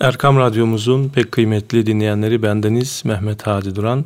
Erkam 0.00 0.36
Radyomuzun 0.36 1.08
pek 1.08 1.32
kıymetli 1.32 1.86
dinleyenleri 1.86 2.42
bendeniz 2.42 3.02
Mehmet 3.04 3.46
Hadi 3.46 3.74
Duran. 3.76 4.04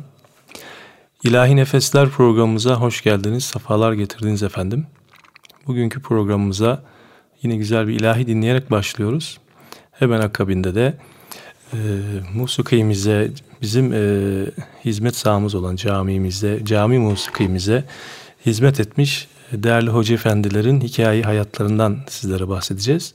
İlahi 1.23 1.55
Nefesler 1.55 2.09
programımıza 2.09 2.75
hoş 2.75 3.03
geldiniz, 3.03 3.43
sefalar 3.43 3.93
getirdiniz 3.93 4.43
efendim. 4.43 4.85
Bugünkü 5.67 6.01
programımıza 6.01 6.83
yine 7.43 7.55
güzel 7.55 7.87
bir 7.87 7.93
ilahi 7.93 8.27
dinleyerek 8.27 8.71
başlıyoruz. 8.71 9.37
Hemen 9.91 10.19
akabinde 10.19 10.75
de 10.75 10.93
e, 11.73 11.77
musikimize, 12.33 13.31
bizim 13.61 13.93
e, 13.93 14.01
hizmet 14.85 15.15
sahamız 15.15 15.55
olan 15.55 15.75
camimizde, 15.75 16.65
cami 16.65 16.99
musikimize 16.99 17.83
hizmet 18.45 18.79
etmiş 18.79 19.27
değerli 19.51 19.89
hoca 19.89 20.15
efendilerin 20.15 20.81
hikaye 20.81 21.23
hayatlarından 21.23 21.97
sizlere 22.09 22.49
bahsedeceğiz. 22.49 23.13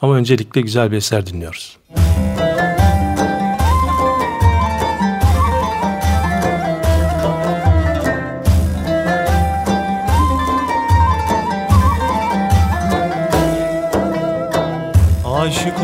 Ama 0.00 0.14
öncelikle 0.14 0.60
güzel 0.60 0.90
bir 0.92 0.96
eser 0.96 1.26
dinliyoruz. 1.26 1.78
Müzik 1.88 2.07
Senin 15.50 15.74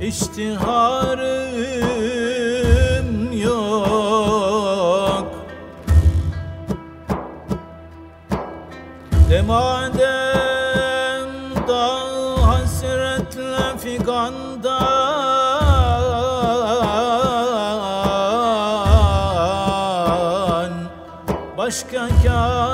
iştiharım 0.00 1.48
yok. 3.32 5.26
Demade 9.30 10.20
başka 21.70 22.08
karım 22.22 22.69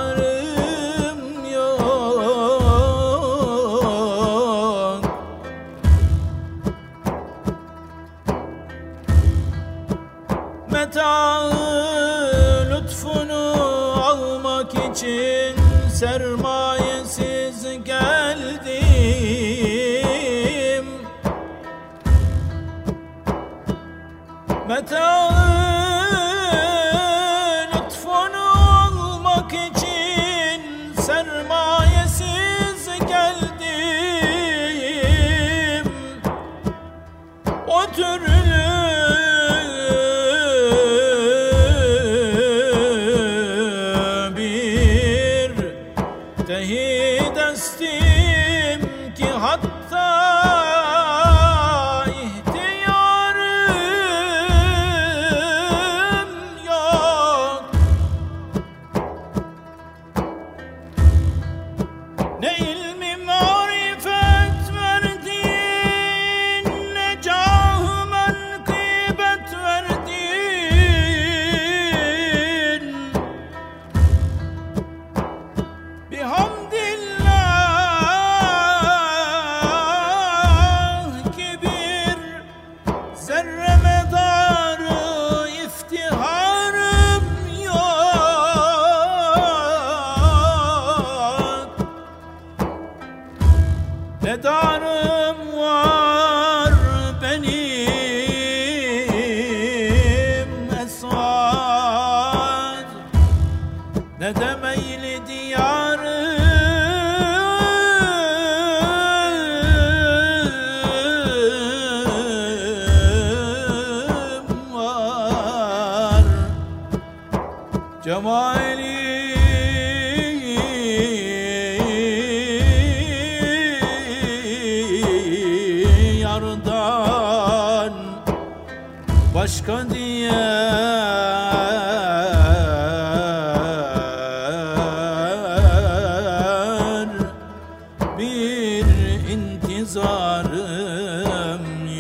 bir 138.19 138.85
intizarım 139.31 140.47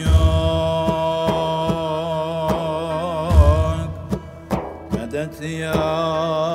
yok. 0.04 0.26
Medet 4.92 5.42
ya 5.42 6.45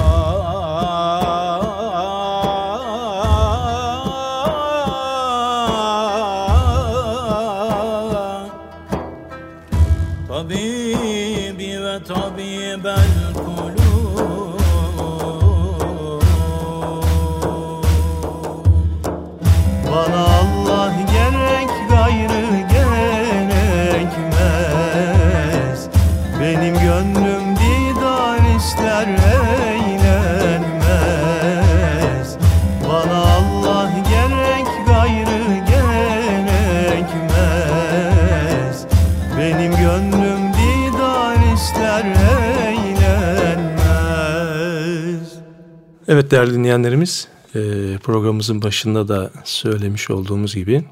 Evet 46.21 46.31
değerli 46.31 46.53
dinleyenlerimiz, 46.53 47.27
e, 47.55 47.59
programımızın 48.03 48.61
başında 48.61 49.07
da 49.07 49.31
söylemiş 49.43 50.09
olduğumuz 50.09 50.55
gibi 50.55 50.83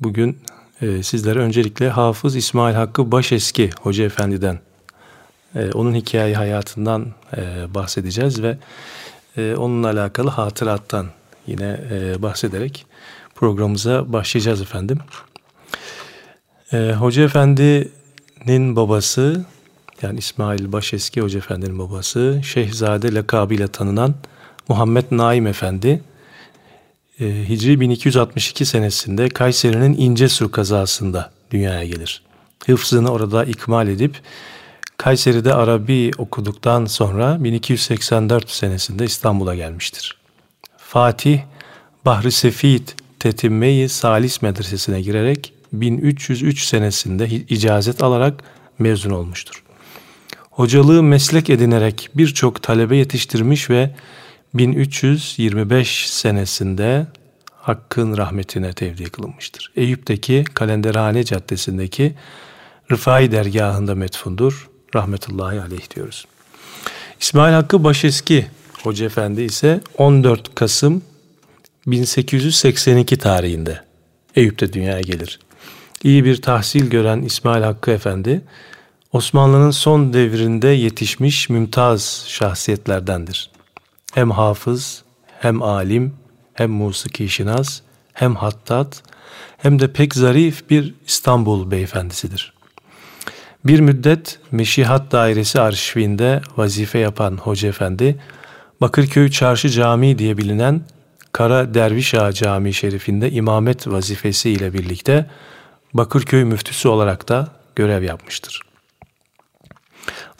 bugün 0.00 0.38
e, 0.82 1.02
sizlere 1.02 1.38
öncelikle 1.38 1.88
Hafız 1.88 2.36
İsmail 2.36 2.74
Hakkı 2.74 3.12
Başeski 3.12 3.70
Hoca 3.80 4.04
Efendi'den, 4.04 4.58
e, 5.54 5.70
onun 5.72 5.94
hikaye 5.94 6.34
hayatından 6.34 7.06
bahsedeceğiz 7.74 8.42
ve 8.42 8.58
onunla 9.56 9.90
alakalı 9.90 10.30
hatırattan 10.30 11.06
yine 11.46 11.80
bahsederek 12.18 12.86
programımıza 13.34 14.12
başlayacağız 14.12 14.62
efendim. 14.62 14.98
Hoca 16.72 17.22
Efendi'nin 17.22 18.76
babası 18.76 19.44
yani 20.02 20.18
İsmail 20.18 20.72
Başeski 20.72 21.20
Hoca 21.20 21.38
Efendi'nin 21.38 21.78
babası 21.78 22.40
Şehzade 22.44 23.14
lakabıyla 23.14 23.68
tanınan 23.68 24.14
Muhammed 24.68 25.04
Naim 25.10 25.46
Efendi 25.46 26.00
e, 27.20 27.48
Hicri 27.48 27.80
1262 27.80 28.66
senesinde 28.66 29.28
Kayseri'nin 29.28 29.94
İncesu 29.98 30.50
kazasında 30.50 31.32
dünyaya 31.50 31.84
gelir. 31.84 32.22
Hıfzını 32.66 33.12
orada 33.12 33.44
ikmal 33.44 33.88
edip 33.88 34.20
Kayseri'de 34.96 35.54
Arabi 35.54 36.10
okuduktan 36.18 36.84
sonra 36.84 37.44
1284 37.44 38.50
senesinde 38.50 39.04
İstanbul'a 39.04 39.54
gelmiştir. 39.54 40.16
Fatih 40.76 41.40
Bahri 42.04 42.32
Sefit 42.32 42.96
Tetimmeyi 43.18 43.88
Salis 43.88 44.42
Medresesi'ne 44.42 45.00
girerek 45.00 45.52
1303 45.72 46.64
senesinde 46.64 47.28
icazet 47.28 48.02
alarak 48.02 48.44
mezun 48.78 49.10
olmuştur. 49.10 49.62
Hocalığı 50.50 51.02
meslek 51.02 51.50
edinerek 51.50 52.10
birçok 52.14 52.62
talebe 52.62 52.96
yetiştirmiş 52.96 53.70
ve 53.70 53.90
1325 54.58 56.10
senesinde 56.10 57.06
Hakk'ın 57.54 58.16
rahmetine 58.16 58.72
tevdi 58.72 59.04
kılınmıştır. 59.04 59.72
Eyüp'teki 59.76 60.44
Kalenderhane 60.54 61.24
Caddesi'ndeki 61.24 62.14
Rıfai 62.90 63.32
dergahında 63.32 63.94
metfundur. 63.94 64.68
Rahmetullahi 64.94 65.60
aleyh 65.60 65.94
diyoruz. 65.94 66.26
İsmail 67.20 67.54
Hakkı 67.54 67.84
Başeski 67.84 68.46
Hoca 68.82 69.06
Efendi 69.06 69.42
ise 69.42 69.80
14 69.98 70.54
Kasım 70.54 71.02
1882 71.86 73.16
tarihinde 73.16 73.80
Eyüp'te 74.34 74.72
dünyaya 74.72 75.00
gelir. 75.00 75.40
İyi 76.04 76.24
bir 76.24 76.42
tahsil 76.42 76.90
gören 76.90 77.22
İsmail 77.22 77.62
Hakkı 77.62 77.90
Efendi, 77.90 78.42
Osmanlı'nın 79.12 79.70
son 79.70 80.12
devrinde 80.12 80.68
yetişmiş 80.68 81.48
mümtaz 81.48 82.24
şahsiyetlerdendir. 82.28 83.55
Hem 84.16 84.30
hafız, 84.30 85.02
hem 85.40 85.62
alim, 85.62 86.14
hem 86.54 86.70
musiki 86.70 87.28
şinas, 87.28 87.80
hem 88.12 88.34
hattat, 88.34 89.02
hem 89.56 89.78
de 89.78 89.92
pek 89.92 90.14
zarif 90.14 90.70
bir 90.70 90.94
İstanbul 91.06 91.70
beyefendisidir. 91.70 92.52
Bir 93.64 93.80
müddet 93.80 94.38
Meşihat 94.50 95.12
Dairesi 95.12 95.60
arşivinde 95.60 96.40
vazife 96.56 96.98
yapan 96.98 97.36
Hoca 97.36 97.68
Efendi, 97.68 98.20
Bakırköy 98.80 99.30
Çarşı 99.30 99.68
Camii 99.68 100.18
diye 100.18 100.38
bilinen 100.38 100.80
Kara 101.32 101.74
Derviş 101.74 102.14
Ağa 102.14 102.32
Camii 102.32 102.74
Şerifinde 102.74 103.30
imamet 103.30 103.88
vazifesi 103.88 104.50
ile 104.50 104.72
birlikte 104.72 105.30
Bakırköy 105.94 106.44
müftüsü 106.44 106.88
olarak 106.88 107.28
da 107.28 107.48
görev 107.74 108.02
yapmıştır. 108.02 108.66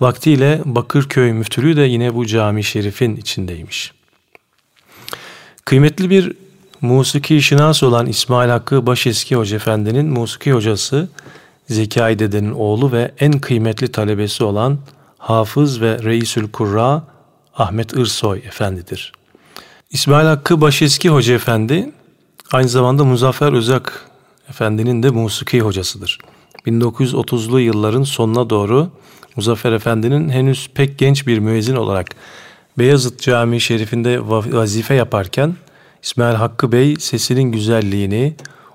Vaktiyle 0.01 0.61
Bakırköy 0.65 1.33
müftülüğü 1.33 1.77
de 1.77 1.83
yine 1.83 2.15
bu 2.15 2.27
cami 2.27 2.65
şerifin 2.65 3.17
içindeymiş. 3.17 3.93
Kıymetli 5.65 6.11
bir 6.11 6.33
musiki 6.81 7.43
şinas 7.43 7.83
olan 7.83 8.07
İsmail 8.07 8.51
Hakkı 8.51 8.87
Başeski 8.87 9.37
Hoca 9.37 9.57
Efendi'nin 9.57 10.07
musiki 10.07 10.53
hocası 10.53 11.09
Zekai 11.69 12.19
Dede'nin 12.19 12.53
oğlu 12.53 12.93
ve 12.93 13.13
en 13.21 13.33
kıymetli 13.33 13.93
talebesi 13.93 14.45
olan 14.45 14.79
Hafız 15.19 15.81
ve 15.81 16.03
Reisül 16.03 16.51
Kurra 16.51 17.03
Ahmet 17.55 17.93
Irsoy 17.93 18.39
Efendidir. 18.39 19.13
İsmail 19.91 20.27
Hakkı 20.27 20.61
Başeski 20.61 21.09
Hoca 21.09 21.35
Efendi 21.35 21.93
aynı 22.53 22.69
zamanda 22.69 23.05
Muzaffer 23.05 23.53
Özak 23.53 24.11
Efendi'nin 24.49 25.03
de 25.03 25.11
musiki 25.11 25.61
hocasıdır. 25.61 26.19
1930'lu 26.67 27.61
yılların 27.61 28.03
sonuna 28.03 28.51
doğru 28.51 28.91
Muzaffer 29.37 29.73
Efendi'nin 29.73 30.29
henüz 30.29 30.71
pek 30.75 30.99
genç 30.99 31.27
bir 31.27 31.39
müezzin 31.39 31.77
olarak 31.77 32.09
Beyazıt 32.79 33.21
Camii 33.23 33.61
Şerifinde 33.61 34.29
vazife 34.29 34.95
yaparken 34.95 35.57
İsmail 36.03 36.35
Hakkı 36.35 36.73
Bey 36.73 36.97
sesinin 36.99 37.53
güzelliğini, 37.53 38.35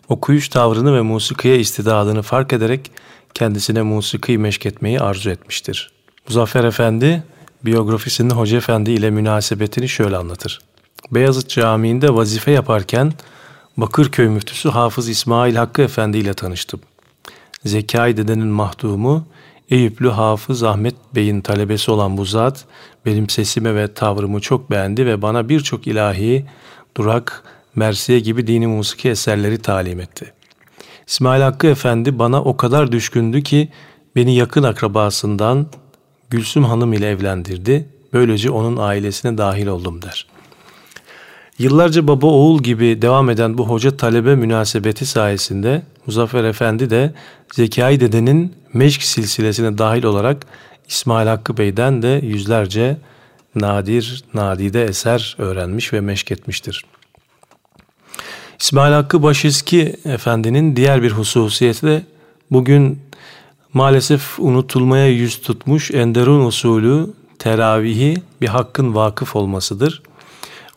okuyuş 0.09 0.49
tavrını 0.49 0.95
ve 0.95 1.01
musikiye 1.01 1.59
istidadını 1.59 2.21
fark 2.21 2.53
ederek 2.53 2.91
kendisine 3.33 3.81
musiki 3.81 4.37
meşketmeyi 4.37 4.99
arzu 4.99 5.29
etmiştir. 5.29 5.91
Muzaffer 6.27 6.63
Efendi 6.63 7.23
biyografisinde 7.65 8.33
Hoca 8.33 8.57
Efendi 8.57 8.91
ile 8.91 9.09
münasebetini 9.09 9.89
şöyle 9.89 10.17
anlatır. 10.17 10.59
Beyazıt 11.11 11.49
Camii'nde 11.49 12.15
vazife 12.15 12.51
yaparken 12.51 13.13
Bakırköy 13.77 14.27
müftüsü 14.27 14.69
Hafız 14.69 15.09
İsmail 15.09 15.55
Hakkı 15.55 15.81
Efendi 15.81 16.17
ile 16.17 16.33
tanıştım. 16.33 16.79
Zekai 17.65 18.17
dedenin 18.17 18.47
mahdumu 18.47 19.25
Eyüplü 19.71 20.09
Hafız 20.09 20.63
Ahmet 20.63 20.95
Bey'in 21.15 21.41
talebesi 21.41 21.91
olan 21.91 22.17
bu 22.17 22.25
zat 22.25 22.65
benim 23.05 23.29
sesime 23.29 23.75
ve 23.75 23.93
tavrımı 23.93 24.39
çok 24.39 24.71
beğendi 24.71 25.05
ve 25.05 25.21
bana 25.21 25.49
birçok 25.49 25.87
ilahi, 25.87 26.45
durak, 26.97 27.43
mersiye 27.75 28.19
gibi 28.19 28.47
dini 28.47 28.67
musiki 28.67 29.09
eserleri 29.09 29.57
talim 29.57 29.99
etti. 29.99 30.33
İsmail 31.07 31.41
Hakkı 31.41 31.67
Efendi 31.67 32.19
bana 32.19 32.43
o 32.43 32.57
kadar 32.57 32.91
düşkündü 32.91 33.43
ki 33.43 33.69
beni 34.15 34.35
yakın 34.35 34.63
akrabasından 34.63 35.67
Gülsüm 36.29 36.63
Hanım 36.63 36.93
ile 36.93 37.09
evlendirdi. 37.09 37.89
Böylece 38.13 38.49
onun 38.49 38.77
ailesine 38.77 39.37
dahil 39.37 39.67
oldum 39.67 40.01
der. 40.01 40.27
Yıllarca 41.61 42.07
baba 42.07 42.27
oğul 42.27 42.63
gibi 42.63 43.01
devam 43.01 43.29
eden 43.29 43.57
bu 43.57 43.69
hoca 43.69 43.97
talebe 43.97 44.35
münasebeti 44.35 45.05
sayesinde 45.05 45.81
Muzaffer 46.05 46.43
Efendi 46.43 46.89
de 46.89 47.13
Zekai 47.53 47.99
Dede'nin 47.99 48.53
meşk 48.73 49.03
silsilesine 49.03 49.77
dahil 49.77 50.03
olarak 50.03 50.45
İsmail 50.87 51.27
Hakkı 51.27 51.57
Bey'den 51.57 52.01
de 52.01 52.19
yüzlerce 52.23 52.97
nadir, 53.55 54.23
nadide 54.33 54.83
eser 54.83 55.35
öğrenmiş 55.37 55.93
ve 55.93 56.01
meşk 56.01 56.31
etmiştir. 56.31 56.85
İsmail 58.59 58.93
Hakkı 58.93 59.23
Başeski 59.23 59.95
Efendi'nin 60.05 60.75
diğer 60.75 61.03
bir 61.03 61.11
hususiyeti 61.11 61.87
de 61.87 62.03
bugün 62.51 62.99
maalesef 63.73 64.39
unutulmaya 64.39 65.07
yüz 65.07 65.41
tutmuş 65.41 65.91
Enderun 65.91 66.45
usulü 66.45 67.07
teravihi 67.39 68.17
bir 68.41 68.47
hakkın 68.47 68.95
vakıf 68.95 69.35
olmasıdır. 69.35 70.01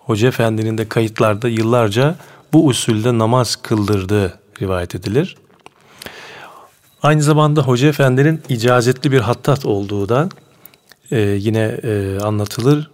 Hoca 0.04 0.28
Efendi'nin 0.28 0.78
de 0.78 0.88
kayıtlarda 0.88 1.48
yıllarca 1.48 2.16
bu 2.52 2.66
usulde 2.66 3.18
namaz 3.18 3.56
kıldırdığı 3.56 4.38
rivayet 4.60 4.94
edilir. 4.94 5.36
Aynı 7.02 7.22
zamanda 7.22 7.62
Hoca 7.62 7.88
Efendi'nin 7.88 8.42
icazetli 8.48 9.12
bir 9.12 9.20
hattat 9.20 9.66
olduğu 9.66 10.08
da 10.08 10.28
e, 11.10 11.20
yine 11.20 11.80
e, 11.82 12.18
anlatılır. 12.22 12.90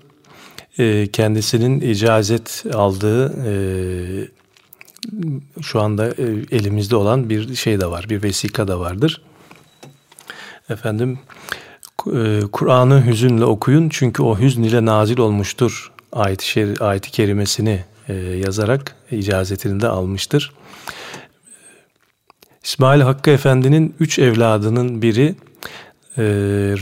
E, 0.79 1.07
kendisinin 1.07 1.81
icazet 1.81 2.64
aldığı 2.75 3.33
e, 3.47 3.52
şu 5.62 5.81
anda 5.81 6.09
e, 6.09 6.25
elimizde 6.50 6.97
olan 6.97 7.31
bir 7.31 7.55
şey 7.55 7.81
de 7.81 7.87
var, 7.87 8.07
bir 8.11 8.23
vesika 8.23 8.69
da 8.69 8.81
vardır. 8.81 9.23
Efendim 10.69 11.19
e, 12.12 12.40
Kur'an'ı 12.52 13.07
hüzünle 13.07 13.45
okuyun 13.45 13.88
çünkü 13.88 14.23
o 14.23 14.38
hüzn 14.38 14.62
ile 14.62 14.85
nazil 14.85 15.19
olmuştur 15.19 15.93
ayet-i, 16.12 16.49
şer, 16.49 16.81
ayet 16.81 17.11
kerimesini 17.11 17.85
e, 18.09 18.14
yazarak 18.14 18.97
icazetini 19.11 19.81
de 19.81 19.88
almıştır. 19.88 20.52
İsmail 22.64 23.00
Hakkı 23.00 23.31
Efendi'nin 23.31 23.95
üç 24.00 24.19
evladının 24.19 25.02
biri 25.02 25.35
e, 26.19 26.25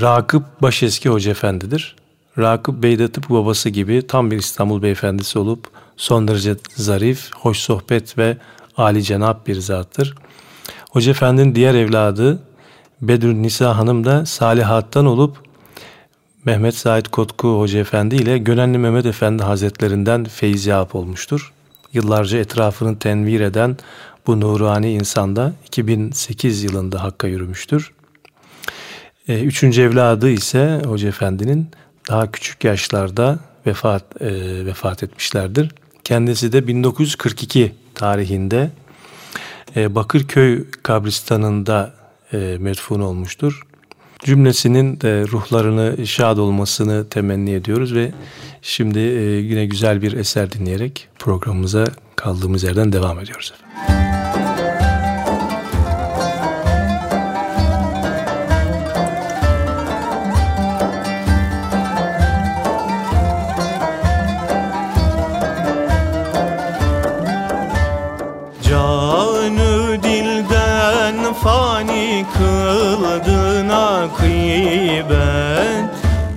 Rakıp 0.01 0.63
Başeski 0.63 1.09
Hoca 1.09 1.31
Efendi'dir. 1.31 1.97
Rakıp 2.39 2.83
Bey 2.83 2.99
de 2.99 3.13
tıpkı 3.13 3.35
babası 3.35 3.69
gibi 3.69 4.07
tam 4.07 4.31
bir 4.31 4.37
İstanbul 4.37 4.83
beyefendisi 4.83 5.39
olup 5.39 5.69
son 5.97 6.29
derece 6.29 6.57
zarif, 6.77 7.31
hoş 7.35 7.59
sohbet 7.59 8.19
ve 8.19 8.37
âli 8.77 9.03
cenap 9.03 9.47
bir 9.47 9.61
zattır. 9.61 10.15
Hoca 10.91 11.11
Efendi'nin 11.11 11.55
diğer 11.55 11.75
evladı 11.75 12.43
Bedrün 13.03 13.43
Nisa 13.43 13.77
Hanım 13.77 14.05
da 14.05 14.27
salihattan 14.27 15.07
olup 15.07 15.48
Mehmet 16.49 16.75
Said 16.75 17.07
Kotku 17.07 17.61
Hoca 17.61 17.79
Efendi 17.79 18.17
ile 18.17 18.39
Gönenli 18.39 18.79
Mehmet 18.79 19.07
Efendi 19.07 19.43
Hazretlerinden 19.43 20.25
feyiz 20.25 20.67
yap 20.67 20.95
olmuştur. 20.95 21.53
Yıllarca 21.93 22.39
etrafını 22.39 22.99
tenvir 22.99 23.41
eden 23.41 23.77
bu 24.27 24.41
nurani 24.41 24.93
insanda 24.93 25.53
2008 25.67 26.65
yılında 26.65 27.03
Hakk'a 27.03 27.27
yürümüştür. 27.27 27.93
E, 29.29 29.41
üçüncü 29.41 29.83
evladı 29.83 30.31
ise 30.31 30.83
Hoca 30.85 31.09
Efendi'nin 31.09 31.69
daha 32.09 32.33
küçük 32.33 32.65
yaşlarda 32.65 33.39
vefat 33.67 34.23
e, 34.23 34.31
vefat 34.67 35.03
etmişlerdir. 35.03 35.71
Kendisi 36.05 36.53
de 36.53 36.67
1942 36.67 37.75
tarihinde 37.95 38.71
e, 39.77 39.95
Bakırköy 39.95 40.65
kabristanında 40.83 41.95
e, 42.33 42.57
medfun 42.61 43.01
olmuştur. 43.01 43.68
Cümlesinin 44.25 45.01
de 45.01 45.23
ruhlarını 45.29 46.07
şad 46.07 46.39
olmasını 46.39 47.09
temenni 47.09 47.51
ediyoruz 47.51 47.95
ve 47.95 48.13
şimdi 48.63 48.99
e, 48.99 49.23
yine 49.23 49.67
güzel 49.67 50.03
bir 50.03 50.13
eser 50.13 50.53
dinleyerek 50.53 51.09
programımıza 51.19 51.85
kaldığımız 52.17 52.63
yerden 52.63 52.93
devam 52.93 53.21
ediyoruz. 53.21 53.53
Efendim. 53.55 54.18
ben 75.11 75.89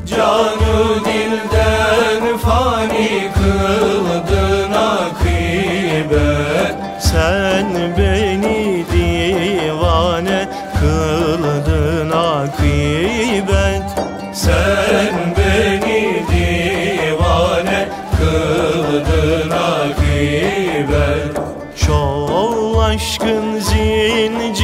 Canı 0.05 1.05
dilden 1.05 2.37
fani 2.37 3.29
kıldın 3.33 4.71
akibet 4.71 6.75
Sen 6.99 7.65
beni 7.97 8.85
divane 8.91 10.47
kıldın 10.79 12.09
akibet 12.11 13.83
Sen 14.33 15.13
beni 15.37 16.23
divane 16.31 17.87
kıldın 18.17 19.49
akibet 19.49 21.35
Çok 21.87 22.83
aşkın 22.83 23.59
zincir 23.59 24.60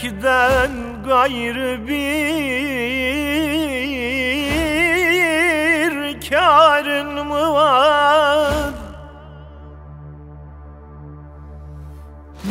Sevmekten 0.00 0.70
gayrı 1.06 1.88
bir 1.88 2.00
karın 6.30 7.26
mı 7.26 7.52
var? 7.52 8.74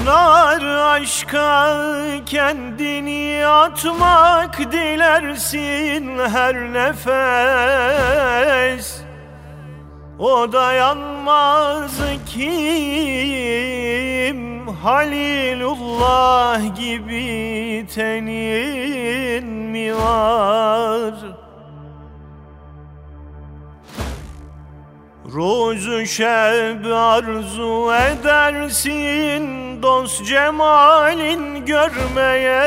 Nar 0.05 0.61
aşka 0.95 1.77
kendini 2.25 3.47
atmak 3.47 4.71
dilersin 4.71 6.19
her 6.33 6.55
nefes 6.73 7.89
O 10.19 10.51
dayanmaz 10.51 11.99
kim 12.25 12.89
Halilullah 14.67 15.78
gibi 16.75 17.85
tenin 17.95 19.45
mi 19.45 19.95
var? 19.95 21.13
Rozu 25.33 26.05
şeb 26.05 26.85
arzu 26.85 27.91
edersin 27.93 29.43
dost 29.83 30.25
cemalin 30.25 31.65
görmeye 31.65 32.59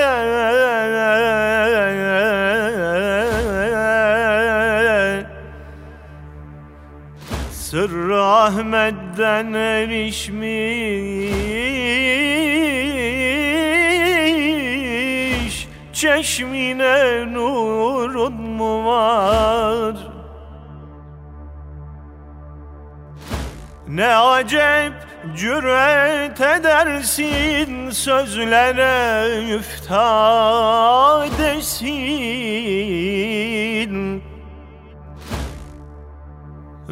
Sırrı 7.52 8.22
Ahmet'ten 8.22 9.52
erişmiş 9.52 11.12
Çeşmine 16.02 17.32
nurun 17.32 18.32
mu 18.32 18.86
var? 18.86 19.94
Ne 23.88 24.16
acep 24.16 24.92
cüret 25.36 26.40
edersin 26.40 27.90
sözlere 27.90 29.40
müftadesin 29.44 30.02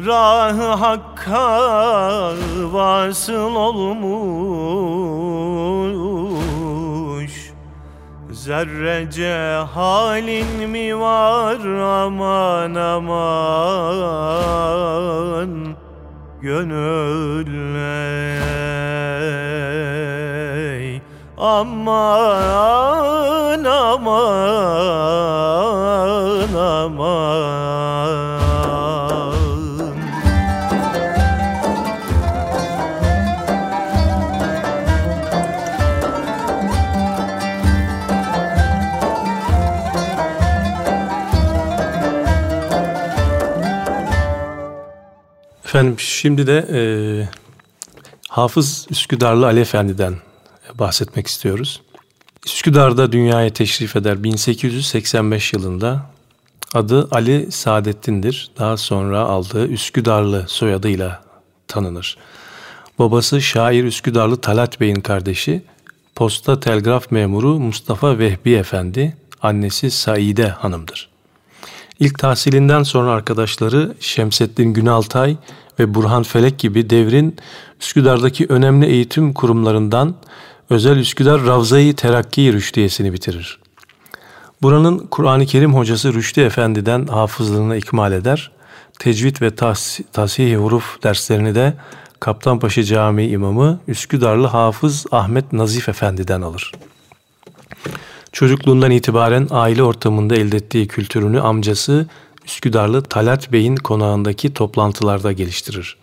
Rah-ı 0.05 0.73
Hakk'a 0.73 2.33
vasıl 2.73 3.55
olmuş 3.55 5.11
Zerrece 8.31 9.63
halin 9.73 10.69
mi 10.69 10.99
var 10.99 11.65
aman 12.05 12.75
aman 12.75 13.91
Gönül 16.41 17.75
ey 20.55 21.01
Aman 21.37 22.05
aman 23.65 24.45
aman 26.55 28.30
Efendim 45.71 45.99
şimdi 45.99 46.47
de 46.47 46.67
e, 46.73 46.81
Hafız 48.29 48.87
Üsküdarlı 48.89 49.45
Ali 49.45 49.59
Efendi'den 49.59 50.15
bahsetmek 50.73 51.27
istiyoruz. 51.27 51.81
Üsküdar'da 52.45 53.11
dünyaya 53.11 53.49
teşrif 53.53 53.95
eder 53.95 54.23
1885 54.23 55.53
yılında. 55.53 56.05
Adı 56.73 57.07
Ali 57.11 57.51
Saadettin'dir. 57.51 58.51
Daha 58.59 58.77
sonra 58.77 59.19
aldığı 59.19 59.67
Üsküdarlı 59.67 60.45
soyadıyla 60.47 61.23
tanınır. 61.67 62.17
Babası 62.99 63.41
şair 63.41 63.83
Üsküdarlı 63.83 64.41
Talat 64.41 64.79
Bey'in 64.79 65.01
kardeşi, 65.01 65.61
posta 66.15 66.59
telgraf 66.59 67.11
memuru 67.11 67.59
Mustafa 67.59 68.19
Vehbi 68.19 68.53
Efendi, 68.53 69.17
annesi 69.41 69.91
Saide 69.91 70.47
Hanım'dır. 70.47 71.11
İlk 72.01 72.19
tahsilinden 72.19 72.83
sonra 72.83 73.11
arkadaşları 73.11 73.93
Şemsettin 73.99 74.73
Günaltay 74.73 75.37
ve 75.81 75.93
Burhan 75.93 76.23
Felek 76.23 76.59
gibi 76.59 76.89
devrin 76.89 77.35
Üsküdar'daki 77.81 78.45
önemli 78.49 78.85
eğitim 78.85 79.33
kurumlarından 79.33 80.15
Özel 80.69 80.97
Üsküdar 80.97 81.45
Ravza-i 81.45 81.93
Terakki 81.93 82.53
Rüşdiyesini 82.53 83.13
bitirir. 83.13 83.59
Buranın 84.61 85.07
Kur'an-ı 85.11 85.45
Kerim 85.45 85.73
hocası 85.73 86.13
Rüşdi 86.13 86.41
Efendi'den 86.41 87.07
hafızlığını 87.07 87.77
ikmal 87.77 88.11
eder. 88.11 88.51
Tecvid 88.99 89.41
ve 89.41 89.55
tas 89.55 89.99
tasih 90.13 90.57
huruf 90.57 91.03
derslerini 91.03 91.55
de 91.55 91.73
Kaptanpaşa 92.19 92.83
Camii 92.83 93.27
imamı 93.27 93.79
Üsküdarlı 93.87 94.47
Hafız 94.47 95.05
Ahmet 95.11 95.53
Nazif 95.53 95.89
Efendi'den 95.89 96.41
alır. 96.41 96.71
Çocukluğundan 98.31 98.91
itibaren 98.91 99.47
aile 99.51 99.83
ortamında 99.83 100.35
elde 100.35 100.57
ettiği 100.57 100.87
kültürünü 100.87 101.41
amcası 101.41 102.07
Üsküdarlı 102.45 103.01
Talat 103.03 103.51
Bey'in 103.51 103.75
konağındaki 103.75 104.53
toplantılarda 104.53 105.31
geliştirir. 105.31 105.97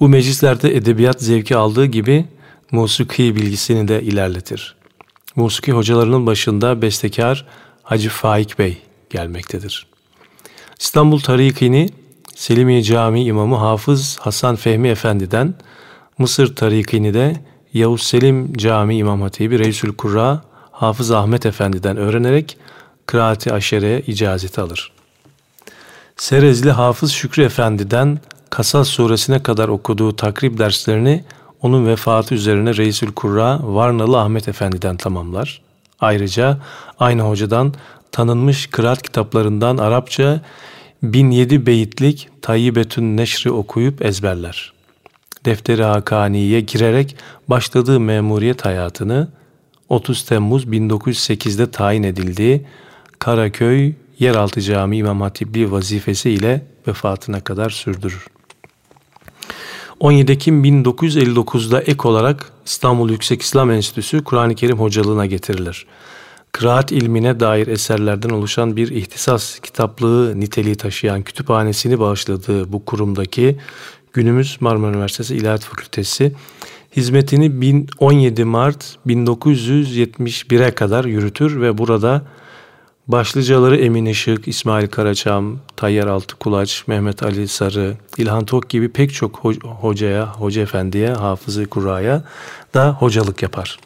Bu 0.00 0.08
meclislerde 0.08 0.76
edebiyat 0.76 1.22
zevki 1.22 1.56
aldığı 1.56 1.84
gibi 1.84 2.24
musiki 2.70 3.36
bilgisini 3.36 3.88
de 3.88 4.02
ilerletir. 4.02 4.76
Musiki 5.36 5.72
hocalarının 5.72 6.26
başında 6.26 6.82
bestekar 6.82 7.46
Hacı 7.82 8.08
Faik 8.08 8.58
Bey 8.58 8.78
gelmektedir. 9.10 9.86
İstanbul 10.78 11.20
Tarikini 11.20 11.88
Selimiye 12.34 12.82
Camii 12.82 13.24
İmamı 13.24 13.56
Hafız 13.56 14.18
Hasan 14.20 14.56
Fehmi 14.56 14.88
Efendi'den, 14.88 15.54
Mısır 16.18 16.56
Tarikini 16.56 17.14
de 17.14 17.36
Yavuz 17.74 18.02
Selim 18.02 18.52
Camii 18.52 18.96
İmam 18.96 19.22
Hatibi 19.22 19.58
Reisül 19.58 19.92
Kurra 19.92 20.42
Hafız 20.70 21.10
Ahmet 21.10 21.46
Efendi'den 21.46 21.96
öğrenerek 21.96 22.56
kıraati 23.06 23.52
aşere 23.52 24.02
icazeti 24.06 24.60
alır. 24.60 24.97
Serezli 26.18 26.70
Hafız 26.70 27.12
Şükrü 27.12 27.42
Efendi'den 27.42 28.18
Kasas 28.50 28.88
suresine 28.88 29.42
kadar 29.42 29.68
okuduğu 29.68 30.16
takrib 30.16 30.58
derslerini 30.58 31.24
onun 31.62 31.86
vefatı 31.86 32.34
üzerine 32.34 32.76
Reisül 32.76 33.12
Kurra 33.12 33.60
Varnalı 33.62 34.20
Ahmet 34.20 34.48
Efendi'den 34.48 34.96
tamamlar. 34.96 35.62
Ayrıca 36.00 36.58
aynı 36.98 37.22
hocadan 37.22 37.74
tanınmış 38.12 38.66
kıraat 38.66 39.02
kitaplarından 39.02 39.76
Arapça 39.76 40.40
1007 41.02 41.66
beyitlik 41.66 42.28
Tayyibetün 42.42 43.16
Neşri 43.16 43.50
okuyup 43.50 44.04
ezberler. 44.04 44.72
Defteri 45.44 45.82
Hakani'ye 45.82 46.60
girerek 46.60 47.16
başladığı 47.48 48.00
memuriyet 48.00 48.64
hayatını 48.64 49.28
30 49.88 50.22
Temmuz 50.24 50.64
1908'de 50.64 51.70
tayin 51.70 52.02
edildiği 52.02 52.66
Karaköy 53.18 53.92
Yeraltı 54.18 54.60
Camii 54.60 54.98
İmam 54.98 55.20
Hatipli 55.20 55.72
vazifesi 55.72 56.30
ile 56.30 56.66
vefatına 56.88 57.40
kadar 57.40 57.70
sürdürür. 57.70 58.26
17 60.00 60.32
Ekim 60.32 60.64
1959'da 60.64 61.80
ek 61.80 62.08
olarak 62.08 62.52
İstanbul 62.66 63.10
Yüksek 63.10 63.42
İslam 63.42 63.70
Enstitüsü 63.70 64.24
Kur'an-ı 64.24 64.54
Kerim 64.54 64.78
hocalığına 64.78 65.26
getirilir. 65.26 65.86
Kıraat 66.52 66.92
ilmine 66.92 67.40
dair 67.40 67.66
eserlerden 67.66 68.30
oluşan 68.30 68.76
bir 68.76 68.90
ihtisas 68.90 69.58
kitaplığı 69.58 70.40
niteliği 70.40 70.74
taşıyan 70.74 71.22
kütüphanesini 71.22 72.00
bağışladığı 72.00 72.72
bu 72.72 72.84
kurumdaki 72.84 73.56
günümüz 74.12 74.56
Marmara 74.60 74.92
Üniversitesi 74.92 75.34
İlahiyat 75.34 75.64
Fakültesi 75.64 76.32
hizmetini 76.96 77.86
17 77.98 78.44
Mart 78.44 78.96
1971'e 79.06 80.70
kadar 80.70 81.04
yürütür 81.04 81.60
ve 81.60 81.78
burada 81.78 82.22
başlıcaları 83.08 83.76
Emin 83.76 84.06
Işık, 84.06 84.48
İsmail 84.48 84.86
Karaçam, 84.86 85.58
Tayyar 85.76 86.06
Altıkulaç, 86.06 86.84
Mehmet 86.86 87.22
Ali 87.22 87.48
Sarı, 87.48 87.96
İlhan 88.16 88.44
Tok 88.44 88.68
gibi 88.68 88.88
pek 88.88 89.14
çok 89.14 89.36
hocaya, 89.80 90.26
hoca 90.26 90.62
efendiye, 90.62 91.08
hafızı 91.08 91.66
kuraya 91.66 92.22
da 92.74 92.92
hocalık 92.92 93.42
yapar. 93.42 93.78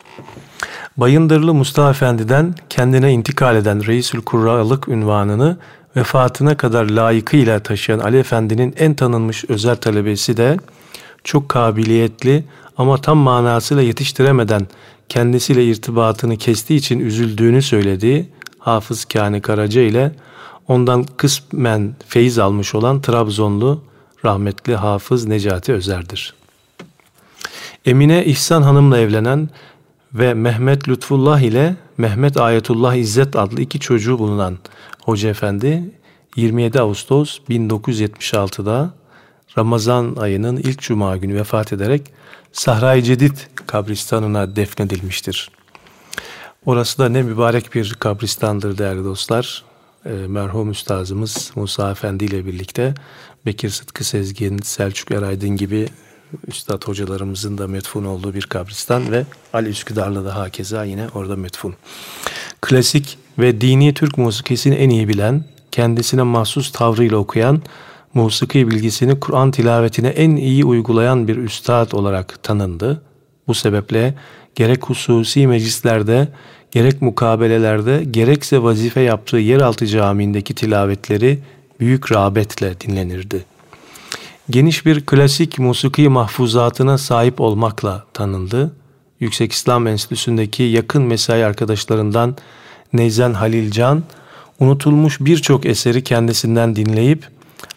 Bayındırlı 0.96 1.54
Mustafa 1.54 1.90
Efendi'den 1.90 2.54
kendine 2.70 3.12
intikal 3.12 3.56
eden 3.56 3.86
Reisül 3.86 4.20
Kurralık 4.20 4.88
ünvanını 4.88 5.56
vefatına 5.96 6.56
kadar 6.56 6.90
layıkıyla 6.90 7.60
taşıyan 7.60 7.98
Ali 7.98 8.18
Efendi'nin 8.18 8.74
en 8.78 8.94
tanınmış 8.94 9.44
özel 9.48 9.76
talebesi 9.76 10.36
de 10.36 10.56
çok 11.24 11.48
kabiliyetli 11.48 12.44
ama 12.78 12.96
tam 12.96 13.18
manasıyla 13.18 13.82
yetiştiremeden 13.82 14.66
kendisiyle 15.08 15.64
irtibatını 15.64 16.36
kestiği 16.36 16.78
için 16.78 17.00
üzüldüğünü 17.00 17.62
söylediği 17.62 18.28
Hafız 18.62 19.04
Kani 19.04 19.40
Karaca 19.40 19.82
ile 19.82 20.12
ondan 20.68 21.04
kısmen 21.16 21.94
feyiz 22.06 22.38
almış 22.38 22.74
olan 22.74 23.00
Trabzonlu 23.00 23.80
rahmetli 24.24 24.76
Hafız 24.76 25.26
Necati 25.26 25.72
Özer'dir. 25.72 26.34
Emine 27.84 28.24
İhsan 28.24 28.62
Hanım'la 28.62 28.98
evlenen 28.98 29.48
ve 30.14 30.34
Mehmet 30.34 30.88
Lütfullah 30.88 31.40
ile 31.40 31.76
Mehmet 31.98 32.36
Ayetullah 32.36 32.94
İzzet 32.94 33.36
adlı 33.36 33.60
iki 33.60 33.80
çocuğu 33.80 34.18
bulunan 34.18 34.58
Hoca 35.02 35.28
Efendi 35.28 35.90
27 36.36 36.80
Ağustos 36.80 37.38
1976'da 37.50 38.94
Ramazan 39.58 40.16
ayının 40.16 40.56
ilk 40.56 40.80
cuma 40.80 41.16
günü 41.16 41.34
vefat 41.34 41.72
ederek 41.72 42.02
Sahra-i 42.52 43.04
Cedid 43.04 43.36
kabristanına 43.66 44.56
defnedilmiştir. 44.56 45.50
Orası 46.66 46.98
da 46.98 47.08
ne 47.08 47.22
mübarek 47.22 47.74
bir 47.74 47.94
kabristandır 47.94 48.78
değerli 48.78 49.04
dostlar. 49.04 49.64
E, 50.06 50.10
merhum 50.10 50.70
üstazımız 50.70 51.52
Musa 51.54 51.90
Efendi 51.90 52.24
ile 52.24 52.46
birlikte 52.46 52.94
Bekir 53.46 53.70
Sıtkı 53.70 54.04
Sezgin, 54.04 54.58
Selçuk 54.58 55.10
Eraydın 55.10 55.48
gibi 55.48 55.88
üstad 56.46 56.88
hocalarımızın 56.88 57.58
da 57.58 57.66
metfun 57.66 58.04
olduğu 58.04 58.34
bir 58.34 58.42
kabristan 58.42 59.12
ve 59.12 59.24
Ali 59.52 59.68
Üsküdar'la 59.68 60.24
da 60.24 60.36
hakeza 60.36 60.84
yine 60.84 61.08
orada 61.14 61.36
metfun. 61.36 61.74
Klasik 62.60 63.18
ve 63.38 63.60
dini 63.60 63.94
Türk 63.94 64.18
musikisini 64.18 64.74
en 64.74 64.90
iyi 64.90 65.08
bilen, 65.08 65.44
kendisine 65.70 66.22
mahsus 66.22 66.72
tavrıyla 66.72 67.16
okuyan, 67.16 67.62
musiki 68.14 68.70
bilgisini 68.70 69.20
Kur'an 69.20 69.50
tilavetine 69.50 70.08
en 70.08 70.36
iyi 70.36 70.64
uygulayan 70.64 71.28
bir 71.28 71.36
üstad 71.36 71.92
olarak 71.92 72.42
tanındı. 72.42 73.02
Bu 73.48 73.54
sebeple 73.54 74.14
gerek 74.54 74.84
hususi 74.84 75.46
meclislerde, 75.46 76.28
gerek 76.70 77.02
mukabelelerde, 77.02 78.04
gerekse 78.10 78.62
vazife 78.62 79.00
yaptığı 79.00 79.36
yeraltı 79.36 79.86
camiindeki 79.86 80.54
tilavetleri 80.54 81.38
büyük 81.80 82.12
rağbetle 82.12 82.80
dinlenirdi. 82.80 83.44
Geniş 84.50 84.86
bir 84.86 85.06
klasik 85.06 85.58
musiki 85.58 86.08
mahfuzatına 86.08 86.98
sahip 86.98 87.40
olmakla 87.40 88.04
tanındı. 88.12 88.72
Yüksek 89.20 89.52
İslam 89.52 89.86
Enstitüsü'ndeki 89.86 90.62
yakın 90.62 91.02
mesai 91.02 91.44
arkadaşlarından 91.44 92.36
Neyzen 92.92 93.34
Halilcan, 93.34 94.02
unutulmuş 94.60 95.20
birçok 95.20 95.66
eseri 95.66 96.04
kendisinden 96.04 96.76
dinleyip 96.76 97.28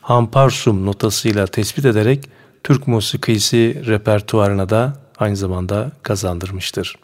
Hamparsum 0.02 0.86
notasıyla 0.86 1.48
tespit 1.48 1.86
ederek 1.86 2.30
Türk 2.64 2.88
musikisi 2.88 3.84
repertuarına 3.86 4.70
da 4.70 5.05
aynı 5.20 5.36
zamanda 5.36 5.92
kazandırmıştır. 6.04 6.96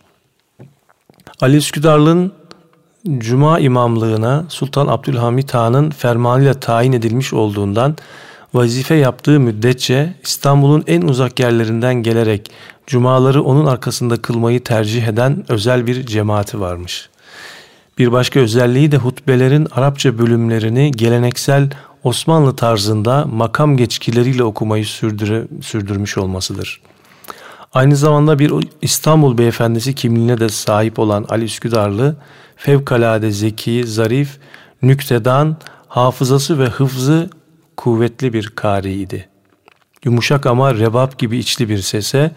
Ali 1.42 1.58
Üsküdarlı'nın 1.58 2.32
Cuma 3.18 3.60
imamlığına 3.60 4.46
Sultan 4.50 4.88
Abdülhamit 4.88 5.54
Han'ın 5.54 5.90
fermanıyla 5.90 6.54
tayin 6.54 6.92
edilmiş 6.92 7.34
olduğundan 7.34 7.96
vazife 8.54 8.96
yaptığı 8.96 9.40
müddetçe 9.40 10.14
İstanbul'un 10.24 10.84
en 10.88 11.02
uzak 11.02 11.40
yerlerinden 11.40 11.96
gelerek 11.96 12.52
cumaları 12.88 13.44
onun 13.44 13.66
arkasında 13.66 14.22
kılmayı 14.22 14.64
tercih 14.64 15.08
eden 15.08 15.46
özel 15.50 15.88
bir 15.88 16.06
cemaati 16.06 16.60
varmış. 16.60 17.10
Bir 17.98 18.12
başka 18.12 18.40
özelliği 18.40 18.92
de 18.92 18.98
hutbelerin 18.98 19.68
Arapça 19.72 20.18
bölümlerini 20.18 20.92
geleneksel 20.92 21.70
Osmanlı 22.04 22.56
tarzında 22.56 23.26
makam 23.26 23.78
geçkileriyle 23.78 24.44
okumayı 24.44 24.86
sürdüre, 24.86 25.48
sürdürmüş 25.62 26.18
olmasıdır. 26.18 26.82
Aynı 27.74 27.96
zamanda 27.96 28.40
bir 28.40 28.54
İstanbul 28.82 29.38
beyefendisi 29.38 29.96
kimliğine 29.96 30.40
de 30.40 30.50
sahip 30.50 31.00
olan 31.00 31.26
Ali 31.30 31.44
Üsküdarlı, 31.44 32.16
fevkalade 32.56 33.32
zeki, 33.32 33.88
zarif, 33.88 34.38
nüktedan, 34.82 35.58
hafızası 35.88 36.60
ve 36.60 36.66
hıfzı 36.66 37.30
kuvvetli 37.78 38.34
bir 38.34 38.48
kariydi. 38.48 39.30
Yumuşak 40.06 40.46
ama 40.46 40.76
rebap 40.76 41.20
gibi 41.20 41.38
içli 41.38 41.70
bir 41.70 41.78
sese, 41.78 42.32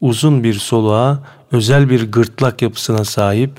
uzun 0.00 0.44
bir 0.44 0.54
soluğa, 0.54 1.22
özel 1.52 1.90
bir 1.90 2.12
gırtlak 2.12 2.62
yapısına 2.62 3.04
sahip, 3.04 3.50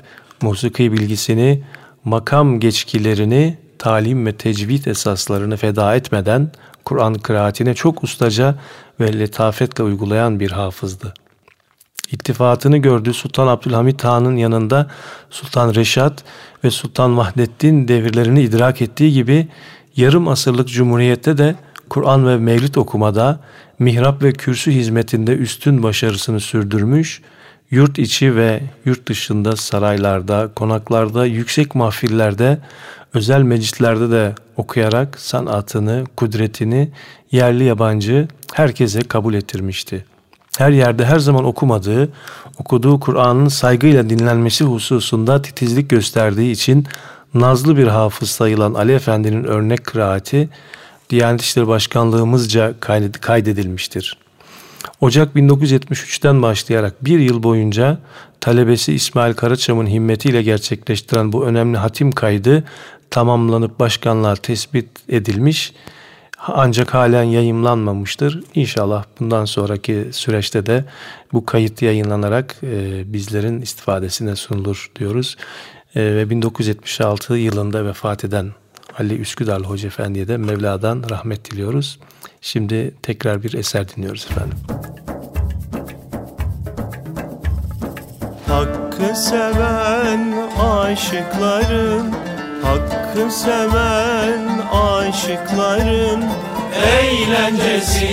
musiki 0.42 0.92
bilgisini, 0.92 1.64
makam 2.04 2.60
geçkilerini, 2.60 3.58
talim 3.78 4.26
ve 4.26 4.32
tecvid 4.32 4.84
esaslarını 4.84 5.56
feda 5.56 5.96
etmeden 5.96 6.50
Kur'an 6.84 7.14
kıraatine 7.14 7.74
çok 7.74 8.04
ustaca 8.04 8.54
ve 9.00 9.18
letafetle 9.18 9.84
uygulayan 9.84 10.40
bir 10.40 10.50
hafızdı. 10.50 11.14
İttifatını 12.12 12.78
gördüğü 12.78 13.14
Sultan 13.14 13.46
Abdülhamit 13.46 14.04
Han'ın 14.04 14.36
yanında 14.36 14.90
Sultan 15.30 15.74
Reşat 15.74 16.24
ve 16.64 16.70
Sultan 16.70 17.16
Vahdettin 17.16 17.88
devirlerini 17.88 18.42
idrak 18.42 18.82
ettiği 18.82 19.12
gibi 19.12 19.48
yarım 19.96 20.28
asırlık 20.28 20.68
cumhuriyette 20.68 21.38
de 21.38 21.54
Kur'an 21.88 22.26
ve 22.26 22.36
mevlid 22.36 22.74
okumada, 22.74 23.40
mihrap 23.78 24.22
ve 24.22 24.32
kürsü 24.32 24.72
hizmetinde 24.72 25.32
üstün 25.32 25.82
başarısını 25.82 26.40
sürdürmüş, 26.40 27.22
yurt 27.74 27.98
içi 27.98 28.36
ve 28.36 28.60
yurt 28.84 29.08
dışında 29.08 29.56
saraylarda, 29.56 30.50
konaklarda, 30.56 31.26
yüksek 31.26 31.74
mahfillerde, 31.74 32.58
özel 33.14 33.42
meclislerde 33.42 34.10
de 34.10 34.34
okuyarak 34.56 35.20
sanatını, 35.20 36.04
kudretini 36.16 36.90
yerli 37.32 37.64
yabancı 37.64 38.28
herkese 38.52 39.00
kabul 39.00 39.34
ettirmişti. 39.34 40.04
Her 40.58 40.70
yerde 40.70 41.04
her 41.04 41.18
zaman 41.18 41.44
okumadığı, 41.44 42.08
okuduğu 42.58 43.00
Kur'an'ın 43.00 43.48
saygıyla 43.48 44.10
dinlenmesi 44.10 44.64
hususunda 44.64 45.42
titizlik 45.42 45.90
gösterdiği 45.90 46.52
için 46.52 46.86
nazlı 47.34 47.76
bir 47.76 47.86
hafız 47.86 48.30
sayılan 48.30 48.74
Ali 48.74 48.92
Efendi'nin 48.92 49.44
örnek 49.44 49.84
kıraati 49.84 50.48
Diyanet 51.10 51.42
İşleri 51.42 51.68
Başkanlığımızca 51.68 52.74
kaydedilmiştir. 53.20 54.23
Ocak 55.00 55.36
1973'ten 55.36 56.42
başlayarak 56.42 57.04
bir 57.04 57.18
yıl 57.18 57.42
boyunca 57.42 57.98
talebesi 58.40 58.92
İsmail 58.92 59.34
Karaçam'ın 59.34 59.86
himmetiyle 59.86 60.42
gerçekleştiren 60.42 61.32
bu 61.32 61.46
önemli 61.46 61.76
hatim 61.76 62.12
kaydı 62.12 62.64
tamamlanıp 63.10 63.80
başkanlığa 63.80 64.34
tespit 64.34 64.88
edilmiş 65.08 65.72
ancak 66.48 66.94
halen 66.94 67.22
yayımlanmamıştır. 67.22 68.44
İnşallah 68.54 69.04
bundan 69.20 69.44
sonraki 69.44 70.08
süreçte 70.12 70.66
de 70.66 70.84
bu 71.32 71.46
kayıt 71.46 71.82
yayınlanarak 71.82 72.56
e, 72.62 73.02
bizlerin 73.12 73.60
istifadesine 73.60 74.36
sunulur 74.36 74.90
diyoruz. 74.98 75.36
E, 75.94 76.02
ve 76.02 76.30
1976 76.30 77.36
yılında 77.36 77.86
vefat 77.86 78.24
eden 78.24 78.52
Ali 78.98 79.18
Üsküdarlı 79.18 79.64
Hoca 79.64 79.86
Efendi'ye 79.86 80.28
de 80.28 80.36
Mevla'dan 80.36 81.04
rahmet 81.10 81.50
diliyoruz. 81.50 81.98
Şimdi 82.40 82.94
tekrar 83.02 83.42
bir 83.42 83.54
eser 83.54 83.88
dinliyoruz 83.88 84.26
efendim. 84.30 84.58
Hakkı 88.48 89.16
seven 89.16 90.34
aşıkların 90.60 92.12
Hakkı 92.62 93.30
seven 93.30 94.42
aşıkların 94.72 96.24
Eğlencesi 96.86 98.08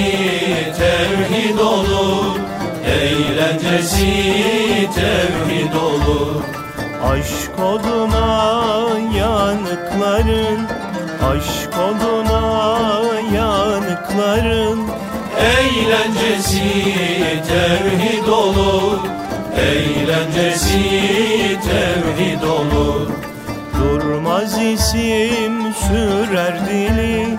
tevhid 0.77 1.59
olur 1.59 2.39
Eğlencesi 2.85 4.05
tevhid 4.95 5.73
olur 5.73 6.50
Aşk 7.09 7.59
oduna 7.59 8.83
yanıkların 9.17 10.67
Aşk 11.31 11.73
oduna 11.77 13.01
yanıkların. 13.35 14.79
Eğlencesi 15.39 16.63
tevhid 17.47 18.27
olur 18.27 18.99
Eğlencesi 19.57 20.79
tevhid 21.63 22.43
olur. 22.43 23.07
Durmaz 23.79 24.61
isim 24.61 25.73
sürer 25.73 26.67
dili 26.69 27.37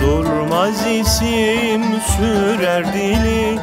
Durmaz 0.00 0.86
isim 0.86 1.82
sürer 2.16 2.92
dili. 2.92 3.58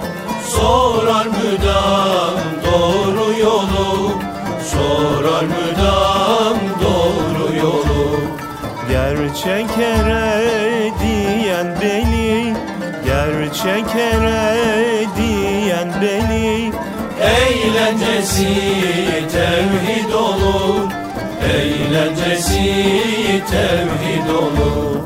Sorar 0.48 1.26
müdam 1.26 2.40
doğru 2.66 3.40
yolu 3.40 4.27
Sorar 4.72 5.44
müdam 5.44 6.58
doğru 6.84 7.56
yolu? 7.56 8.20
Gerçek 8.90 9.78
ere 9.78 10.92
diyen 11.02 11.68
beni 11.82 12.54
Gerçek 13.06 13.96
ere 13.96 15.06
diyen 15.18 15.90
beni. 16.02 16.72
Eğlencesi 17.22 18.56
tevhid 19.32 20.14
olur 20.14 20.92
Eğlencesi 21.54 22.64
tevhid 23.50 24.30
olur. 24.30 24.98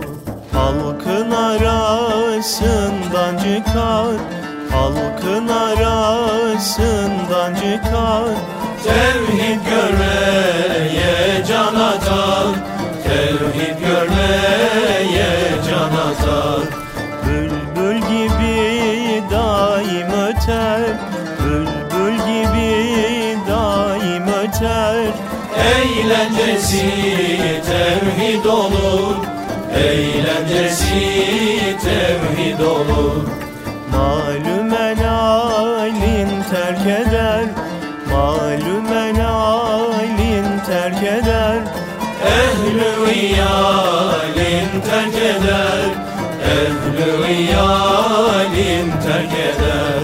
Halkın 0.53 1.31
arasından 1.31 2.57
çıkar 3.37 4.15
Halkın 4.71 5.47
arasından 5.47 6.15
çıkar 7.55 8.35
Tevhid 8.83 9.59
görmeye 9.69 11.45
can 11.47 11.75
atar 11.75 12.55
Tevhid 13.03 13.79
görmeye 13.79 15.29
can 15.69 15.93
atar 16.09 16.61
Bülbül 17.25 17.97
gibi 17.97 19.23
daim 19.31 20.11
öter 20.11 20.81
Bülbül 21.39 21.81
yeter 24.61 25.13
Eğlencesi 25.57 26.91
tevhid 27.67 28.45
olur 28.45 29.15
Eğlencesi 29.75 30.99
tevhid 31.83 32.59
olur. 32.59 33.27
Malum 33.91 34.71
halin 34.97 36.29
terk 36.51 37.07
eder 37.07 37.45
Malum 39.11 39.91
halin 39.91 40.59
terk 40.65 41.03
eder. 41.03 41.59
Ehlü 42.25 43.13
iyalin 43.13 44.81
terk 44.89 45.15
eder. 45.15 45.89
Ehlü 46.55 47.33
iyalin 47.33 48.91
terk 49.05 49.33
eder. 49.33 50.03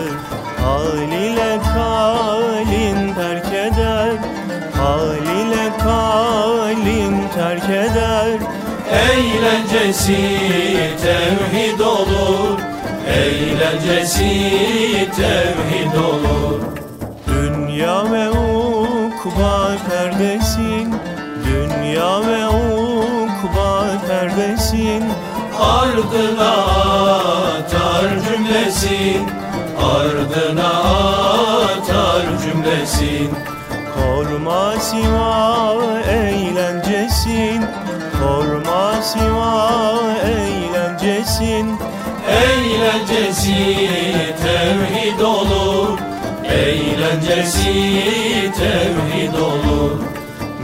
Hal 0.63 0.97
ile 0.97 1.59
kalin 1.73 3.13
terk 3.13 3.53
eder. 3.53 4.11
Hal 4.77 5.15
ile 5.15 5.77
kalin 5.83 7.27
terk 7.35 7.69
eder. 7.69 8.39
Eğlencesi 8.91 10.37
tevhid 11.01 11.79
olur. 11.79 12.59
Eğlencesi 13.07 14.29
tevhid 15.15 15.93
olur 15.93 16.56
Ardına 25.87 26.51
atar 27.57 28.09
cümlesin 28.27 29.29
Ardına 29.83 30.69
atar 31.63 32.23
cümlesin 32.43 33.29
Korma 33.95 34.79
siva 34.79 35.77
eğlencesin 36.09 37.65
Korma 38.19 39.01
siva 39.01 40.01
eğlencesin. 40.23 41.75
Eğlencesi 42.29 43.75
tevhid 44.43 45.19
olur 45.19 45.99
Eğlencesi 46.43 47.73
tevhid 48.57 49.33
olur. 49.33 49.99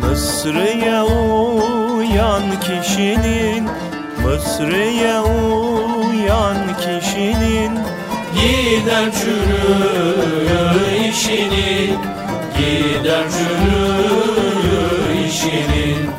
Mısır'ya 0.02 1.04
uyan 1.04 2.44
kişinin 2.60 3.70
Mısır'ya 4.24 5.24
uyan 5.24 6.58
kişinin 6.78 7.80
Gider 8.36 9.12
çürür 9.12 10.82
işinin 11.10 11.98
Gider 12.58 13.24
çürür 13.32 15.26
işinin. 15.28 16.12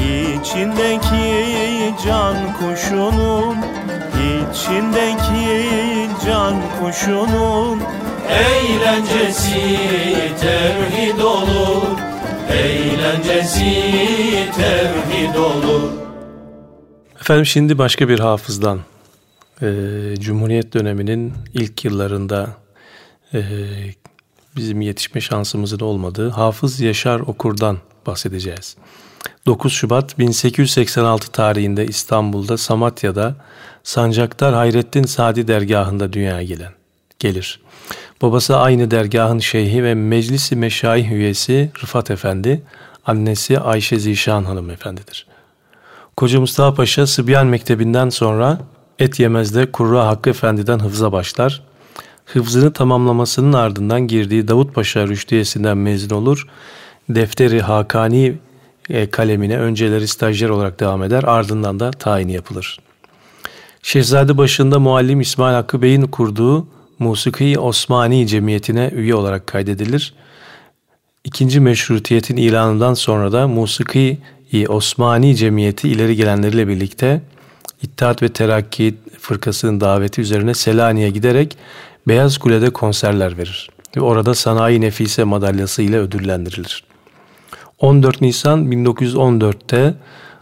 İçindeki 0.00 1.94
can 2.06 2.36
kuşunun 2.52 3.56
içindeki 4.18 6.10
can 6.26 6.54
kuşunun. 6.80 7.82
Eğlencesi 8.28 9.78
tevhid 10.40 11.18
olur 11.18 11.98
Eğlencesi 12.50 13.82
tevhid 14.56 15.34
olur 15.34 16.07
Efendim 17.28 17.46
şimdi 17.46 17.78
başka 17.78 18.08
bir 18.08 18.18
hafızdan 18.18 18.80
e, 19.62 19.66
Cumhuriyet 20.18 20.74
döneminin 20.74 21.32
ilk 21.54 21.84
yıllarında 21.84 22.50
e, 23.34 23.42
bizim 24.56 24.80
yetişme 24.80 25.20
şansımızın 25.20 25.80
olmadığı 25.80 26.28
Hafız 26.28 26.80
Yaşar 26.80 27.20
Okur'dan 27.20 27.78
bahsedeceğiz. 28.06 28.76
9 29.46 29.72
Şubat 29.72 30.18
1886 30.18 31.32
tarihinde 31.32 31.86
İstanbul'da 31.86 32.56
Samatya'da 32.56 33.36
Sancaktar 33.82 34.54
Hayrettin 34.54 35.04
Sadi 35.04 35.48
dergahında 35.48 36.12
dünyaya 36.12 36.42
gelen 36.42 36.72
gelir. 37.18 37.60
Babası 38.22 38.56
aynı 38.56 38.90
dergahın 38.90 39.38
şeyhi 39.38 39.84
ve 39.84 39.94
meclisi 39.94 40.56
meşayih 40.56 41.10
üyesi 41.10 41.70
Rıfat 41.82 42.10
Efendi, 42.10 42.62
annesi 43.06 43.58
Ayşe 43.60 43.98
Zişan 43.98 44.44
Hanım 44.44 44.70
Efendidir. 44.70 45.27
Koca 46.18 46.40
Mustafa 46.40 46.74
Paşa 46.74 47.06
Sıbyan 47.06 47.46
Mektebi'nden 47.46 48.08
sonra 48.08 48.58
Et 48.98 49.20
Yemez'de 49.20 49.72
Kurra 49.72 50.06
Hakkı 50.06 50.30
Efendi'den 50.30 50.78
hıfza 50.78 51.12
başlar. 51.12 51.62
Hıfzını 52.24 52.72
tamamlamasının 52.72 53.52
ardından 53.52 54.00
girdiği 54.00 54.48
Davut 54.48 54.74
Paşa 54.74 55.08
Rüştiyesi'nden 55.08 55.78
mezun 55.78 56.16
olur. 56.16 56.46
Defteri 57.08 57.60
Hakani 57.60 58.38
e, 58.90 59.10
kalemine 59.10 59.58
önceleri 59.58 60.08
stajyer 60.08 60.48
olarak 60.48 60.80
devam 60.80 61.02
eder 61.02 61.22
ardından 61.22 61.80
da 61.80 61.90
tayini 61.90 62.32
yapılır. 62.32 62.78
Şehzade 63.82 64.38
başında 64.38 64.78
muallim 64.78 65.20
İsmail 65.20 65.54
Hakkı 65.54 65.82
Bey'in 65.82 66.02
kurduğu 66.02 66.66
Musiki 66.98 67.58
Osmani 67.58 68.26
Cemiyeti'ne 68.26 68.90
üye 68.94 69.14
olarak 69.14 69.46
kaydedilir. 69.46 70.14
İkinci 71.24 71.60
meşrutiyetin 71.60 72.36
ilanından 72.36 72.94
sonra 72.94 73.32
da 73.32 73.48
Musiki 73.48 74.18
Osmani 74.68 75.36
Cemiyeti 75.36 75.88
ileri 75.88 76.16
gelenleriyle 76.16 76.68
birlikte 76.68 77.22
İttihat 77.82 78.22
ve 78.22 78.28
Terakki 78.28 78.94
Fırkası'nın 79.20 79.80
daveti 79.80 80.20
üzerine 80.20 80.54
Selanik'e 80.54 81.10
giderek 81.10 81.56
Beyaz 82.08 82.38
Kule'de 82.38 82.70
konserler 82.70 83.38
verir. 83.38 83.70
Ve 83.96 84.00
orada 84.00 84.34
Sanayi 84.34 84.80
Nefise 84.80 85.24
madalyası 85.24 85.82
ile 85.82 85.98
ödüllendirilir. 85.98 86.84
14 87.78 88.20
Nisan 88.20 88.72
1914'te 88.72 89.94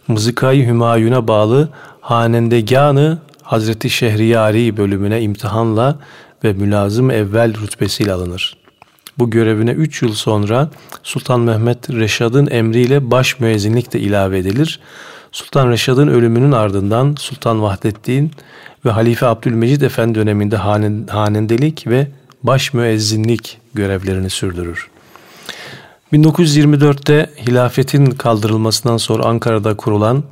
Mızıkayı 0.09 0.67
Hümayun'a 0.67 1.29
bağlı 1.29 1.69
Hanendeganı 2.01 3.19
Hazreti 3.43 3.91
Şehriyari 3.91 4.77
bölümüne 4.77 5.23
imtihanla 5.23 5.99
ve 6.45 6.53
mülazım 6.53 7.11
evvel 7.11 7.55
rütbesiyle 7.61 8.13
alınır. 8.13 8.57
Bu 9.19 9.31
görevine 9.31 9.71
3 9.71 10.03
yıl 10.03 10.13
sonra 10.13 10.71
Sultan 11.03 11.41
Mehmet 11.41 11.91
Reşad'ın 11.91 12.47
emriyle 12.51 13.11
baş 13.11 13.41
müezzinlik 13.41 13.93
de 13.93 14.01
ilave 14.01 14.39
edilir. 14.39 14.81
Sultan 15.33 15.71
Reşad'ın 15.71 16.09
ölümünün 16.09 16.53
ardından 16.53 17.15
Sultan 17.19 17.63
Vahdettin 17.63 18.31
ve 18.85 18.91
Halife 18.91 19.27
Abdülmecid 19.27 19.81
Efendi 19.81 20.15
döneminde 20.15 20.57
hanendelik 21.11 21.87
ve 21.87 22.09
baş 22.43 22.75
müezzinlik 22.75 23.59
görevlerini 23.75 24.31
sürdürür. 24.31 24.89
1924'te 26.13 27.31
hilafetin 27.47 28.07
kaldırılmasından 28.07 28.97
sonra 28.97 29.25
Ankara'da 29.25 29.77
kurulan 29.77 30.25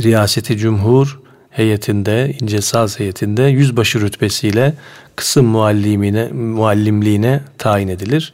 Riyaseti 0.00 0.56
Cumhur 0.58 1.21
heyetinde, 1.52 2.36
İnce 2.40 2.60
Saz 2.60 3.00
heyetinde 3.00 3.42
yüzbaşı 3.42 4.00
rütbesiyle 4.00 4.74
kısım 5.16 5.46
muallimine, 5.46 6.28
muallimliğine 6.28 7.40
tayin 7.58 7.88
edilir. 7.88 8.32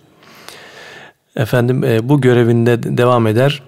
Efendim 1.37 1.85
e, 1.85 2.09
bu 2.09 2.21
görevinde 2.21 2.99
devam 2.99 3.27
eder. 3.27 3.63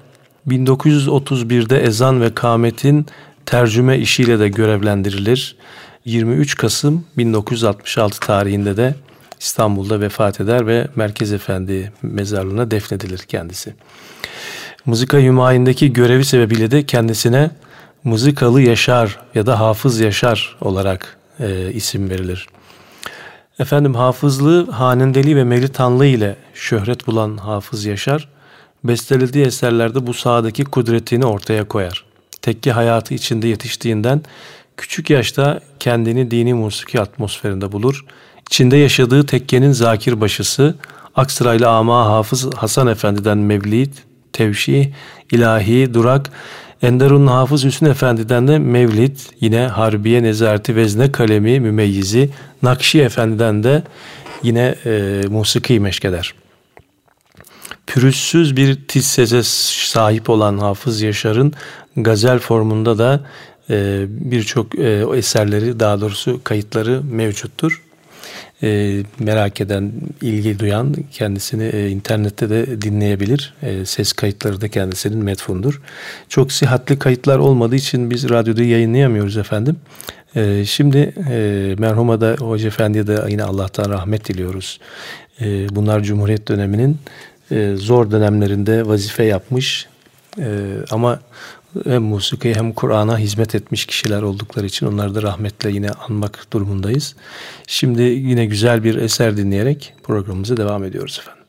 1931'de 0.48 1.82
ezan 1.82 2.20
ve 2.20 2.34
kametin 2.34 3.06
tercüme 3.46 3.98
işiyle 3.98 4.38
de 4.38 4.48
görevlendirilir. 4.48 5.56
23 6.04 6.56
Kasım 6.56 7.04
1966 7.16 8.20
tarihinde 8.20 8.76
de 8.76 8.94
İstanbul'da 9.40 10.00
vefat 10.00 10.40
eder 10.40 10.66
ve 10.66 10.88
Merkez 10.96 11.32
Efendi 11.32 11.92
mezarlığına 12.02 12.70
defnedilir 12.70 13.18
kendisi. 13.18 13.74
Mızıka 14.86 15.18
Hümayun'daki 15.18 15.92
görevi 15.92 16.24
sebebiyle 16.24 16.70
de 16.70 16.86
kendisine 16.86 17.50
Mızıkalı 18.04 18.62
Yaşar 18.62 19.18
ya 19.34 19.46
da 19.46 19.60
Hafız 19.60 20.00
Yaşar 20.00 20.56
olarak 20.60 21.18
e, 21.40 21.72
isim 21.72 22.10
verilir. 22.10 22.46
Efendim 23.58 23.94
hafızlığı, 23.94 24.70
hanendeliği 24.70 25.36
ve 25.36 25.44
melitanlığı 25.44 26.06
ile 26.06 26.36
şöhret 26.54 27.06
bulan 27.06 27.36
Hafız 27.36 27.84
Yaşar, 27.84 28.28
bestelediği 28.84 29.44
eserlerde 29.44 30.06
bu 30.06 30.14
sahadaki 30.14 30.64
kudretini 30.64 31.26
ortaya 31.26 31.68
koyar. 31.68 32.04
Tekke 32.42 32.72
hayatı 32.72 33.14
içinde 33.14 33.48
yetiştiğinden 33.48 34.22
küçük 34.76 35.10
yaşta 35.10 35.60
kendini 35.80 36.30
dini 36.30 36.54
musiki 36.54 37.00
atmosferinde 37.00 37.72
bulur. 37.72 38.04
İçinde 38.50 38.76
yaşadığı 38.76 39.26
tekkenin 39.26 39.72
zakir 39.72 40.20
başısı, 40.20 40.74
Aksaraylı 41.14 41.68
Ama 41.68 42.06
Hafız 42.06 42.54
Hasan 42.54 42.86
Efendi'den 42.86 43.38
mevlid, 43.38 43.92
tevşih, 44.32 44.92
ilahi, 45.32 45.94
durak, 45.94 46.30
Enderun 46.82 47.26
Hafız 47.26 47.64
Hüsnü 47.64 47.88
Efendi'den 47.88 48.48
de 48.48 48.58
Mevlid, 48.58 49.16
yine 49.40 49.66
Harbiye 49.66 50.22
Nezareti 50.22 50.76
Vezne 50.76 51.12
Kalemi 51.12 51.60
Mümeyyizi, 51.60 52.30
Nakşi 52.62 53.02
Efendi'den 53.02 53.62
de 53.62 53.82
yine 54.42 54.74
e, 54.86 55.22
musiki 55.28 55.80
meşkeder. 55.80 56.34
Pürüzsüz 57.86 58.56
bir 58.56 58.78
tiz 58.88 59.06
sese 59.06 59.42
sahip 59.42 60.30
olan 60.30 60.58
Hafız 60.58 61.02
Yaşar'ın 61.02 61.52
gazel 61.96 62.38
formunda 62.38 62.98
da 62.98 63.20
e, 63.70 64.04
birçok 64.08 64.78
e, 64.78 65.04
eserleri 65.16 65.80
daha 65.80 66.00
doğrusu 66.00 66.40
kayıtları 66.44 67.02
mevcuttur. 67.10 67.82
E, 68.62 69.02
merak 69.18 69.60
eden, 69.60 69.92
ilgi 70.22 70.58
duyan 70.58 70.94
kendisini 71.12 71.64
e, 71.64 71.88
internette 71.88 72.50
de 72.50 72.82
dinleyebilir. 72.82 73.54
E, 73.62 73.84
ses 73.84 74.12
kayıtları 74.12 74.60
da 74.60 74.68
kendisinin 74.68 75.24
metfundur. 75.24 75.80
Çok 76.28 76.52
sihatli 76.52 76.98
kayıtlar 76.98 77.38
olmadığı 77.38 77.76
için 77.76 78.10
biz 78.10 78.30
radyoda 78.30 78.62
yayınlayamıyoruz 78.62 79.36
efendim. 79.36 79.76
E, 80.36 80.64
şimdi 80.64 81.14
e, 81.30 81.74
merhuma 81.78 82.20
da 82.20 82.36
Hoca 82.38 82.66
Efendi'ye 82.66 83.06
de 83.06 83.24
yine 83.28 83.42
Allah'tan 83.44 83.90
rahmet 83.90 84.28
diliyoruz. 84.28 84.80
E, 85.40 85.68
bunlar 85.76 86.00
Cumhuriyet 86.00 86.48
döneminin 86.48 86.98
e, 87.50 87.74
zor 87.76 88.10
dönemlerinde 88.10 88.86
vazife 88.86 89.24
yapmış 89.24 89.86
e, 90.38 90.46
ama 90.90 91.20
hem 91.84 92.02
musikiye 92.02 92.54
hem 92.54 92.72
Kur'an'a 92.72 93.18
hizmet 93.18 93.54
etmiş 93.54 93.86
kişiler 93.86 94.22
oldukları 94.22 94.66
için 94.66 94.86
onları 94.86 95.14
da 95.14 95.22
rahmetle 95.22 95.70
yine 95.70 95.90
anmak 95.90 96.46
durumundayız. 96.52 97.16
Şimdi 97.66 98.02
yine 98.02 98.46
güzel 98.46 98.84
bir 98.84 98.94
eser 98.94 99.36
dinleyerek 99.36 99.94
programımıza 100.02 100.56
devam 100.56 100.84
ediyoruz 100.84 101.20
efendim. 101.22 101.40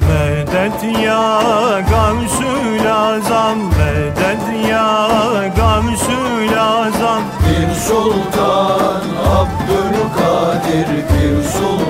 Medet 0.00 1.00
ya 1.02 1.40
Gamsül 1.90 2.92
Azam 2.92 3.58
Medet 3.58 4.68
ya 4.70 5.08
Gamsül 5.56 6.58
Azam 6.58 7.22
Bir 7.44 7.74
sultan 7.74 9.02
Abdülkadir 9.26 10.88
Bir 10.88 11.42
sultan 11.48 11.87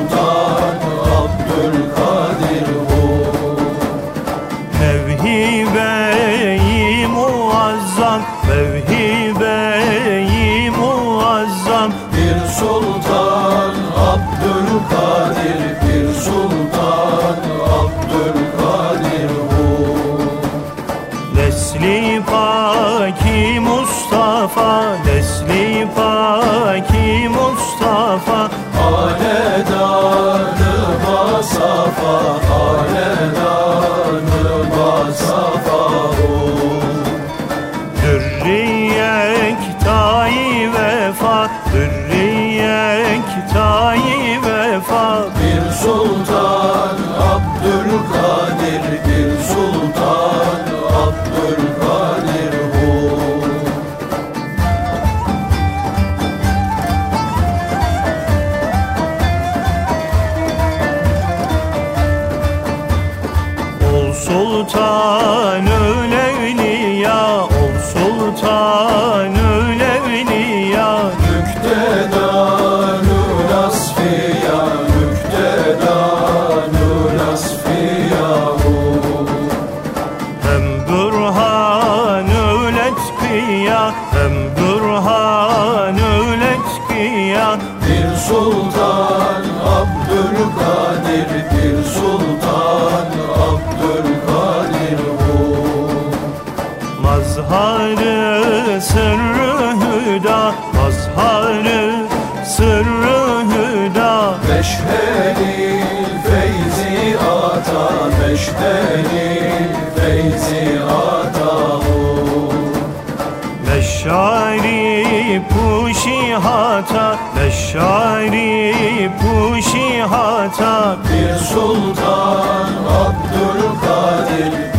puşihata 116.78 117.18
Meşari 117.34 119.10
puşihata 119.20 120.96
Bir 121.04 121.34
sultan 121.34 122.72
Abdülkadir 123.00 124.77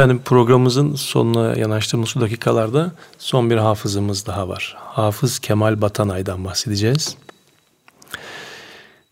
Efendim 0.00 0.22
programımızın 0.24 0.94
sonuna 0.94 1.56
yanaştığımız 1.56 2.08
şu 2.08 2.20
dakikalarda 2.20 2.92
son 3.18 3.50
bir 3.50 3.56
hafızımız 3.56 4.26
daha 4.26 4.48
var. 4.48 4.76
Hafız 4.78 5.38
Kemal 5.38 5.80
Batanay'dan 5.80 6.44
bahsedeceğiz. 6.44 7.16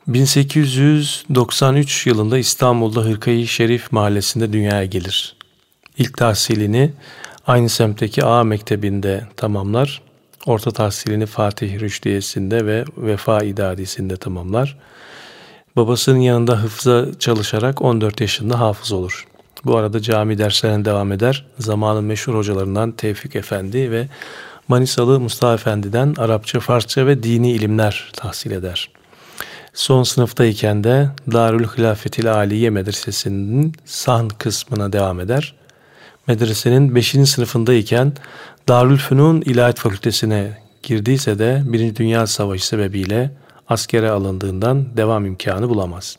1893 0.07 2.07
yılında 2.07 2.39
İstanbul'da 2.39 3.01
Hırkayı 3.01 3.47
Şerif 3.47 3.93
mahallesinde 3.93 4.53
dünyaya 4.53 4.85
gelir. 4.85 5.37
İlk 5.99 6.17
tahsilini 6.17 6.93
aynı 7.47 7.69
semtteki 7.69 8.25
A 8.25 8.45
Mektebi'nde 8.45 9.27
tamamlar. 9.37 10.03
Orta 10.47 10.71
tahsilini 10.71 11.27
Fatih 11.27 11.81
Rüştiyesi'nde 11.81 12.67
ve 12.67 12.85
Vefa 12.97 13.45
İdadisi'nde 13.45 14.17
tamamlar. 14.17 14.79
Babasının 15.77 16.21
yanında 16.21 16.63
hıfza 16.63 17.07
çalışarak 17.19 17.83
14 17.83 18.21
yaşında 18.21 18.61
hafız 18.61 18.93
olur. 18.93 19.29
Bu 19.65 19.77
arada 19.77 20.01
cami 20.01 20.39
derslerine 20.39 20.85
devam 20.85 21.13
eder. 21.13 21.45
Zamanın 21.59 22.05
meşhur 22.05 22.35
hocalarından 22.35 22.93
Tevfik 22.93 23.37
Efendi 23.37 23.91
ve 23.91 24.09
Manisalı 24.69 25.21
Mustafa 25.21 25.55
Efendi'den 25.55 26.15
Arapça, 26.19 26.61
Farsça 26.61 27.07
ve 27.07 27.23
dini 27.23 27.53
ilimler 27.53 28.13
tahsil 28.17 28.51
eder. 28.51 28.91
Son 29.75 30.03
sınıftayken 30.03 30.85
de 30.85 31.09
Darül 31.33 31.65
Hilafetil 31.65 32.33
Aliye 32.35 32.71
Medresesi'nin 32.71 33.73
sahn 33.85 34.29
kısmına 34.29 34.93
devam 34.93 35.21
eder. 35.21 35.55
Medresenin 36.27 36.95
5. 36.95 37.11
sınıfındayken 37.11 38.13
Darül 38.69 38.99
Fünun 38.99 39.41
İlahiyat 39.41 39.79
Fakültesine 39.79 40.59
girdiyse 40.83 41.39
de 41.39 41.63
Birinci 41.65 41.97
Dünya 41.97 42.27
Savaşı 42.27 42.67
sebebiyle 42.67 43.31
askere 43.69 44.11
alındığından 44.11 44.97
devam 44.97 45.27
imkanı 45.27 45.69
bulamaz. 45.69 46.19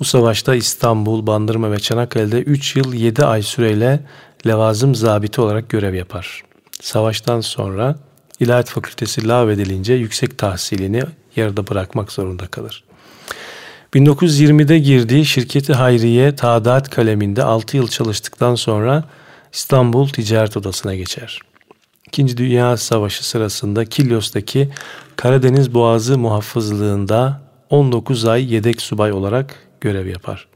Bu 0.00 0.04
savaşta 0.04 0.54
İstanbul, 0.54 1.26
Bandırma 1.26 1.72
ve 1.72 1.78
Çanakkale'de 1.78 2.38
3 2.40 2.76
yıl 2.76 2.94
7 2.94 3.24
ay 3.24 3.42
süreyle 3.42 4.00
levazım 4.46 4.94
zabiti 4.94 5.40
olarak 5.40 5.68
görev 5.68 5.94
yapar. 5.94 6.42
Savaştan 6.80 7.40
sonra 7.40 7.96
İlahiyat 8.40 8.70
Fakültesi 8.70 9.28
lağvedilince 9.28 9.94
yüksek 9.94 10.38
tahsilini 10.38 11.02
yarıda 11.36 11.68
bırakmak 11.68 12.12
zorunda 12.12 12.46
kalır. 12.46 12.84
1920'de 13.94 14.78
girdiği 14.78 15.24
şirketi 15.24 15.72
Hayriye 15.72 16.36
Taadat 16.36 16.90
kaleminde 16.90 17.42
6 17.42 17.76
yıl 17.76 17.88
çalıştıktan 17.88 18.54
sonra 18.54 19.04
İstanbul 19.52 20.08
Ticaret 20.08 20.56
Odası'na 20.56 20.94
geçer. 20.94 21.40
İkinci 22.06 22.36
Dünya 22.36 22.76
Savaşı 22.76 23.28
sırasında 23.28 23.84
Kilyos'taki 23.84 24.70
Karadeniz 25.16 25.74
Boğazı 25.74 26.18
muhafızlığında 26.18 27.40
19 27.70 28.24
ay 28.24 28.54
yedek 28.54 28.82
subay 28.82 29.12
olarak 29.12 29.63
görev 29.84 30.06
yapar. 30.06 30.46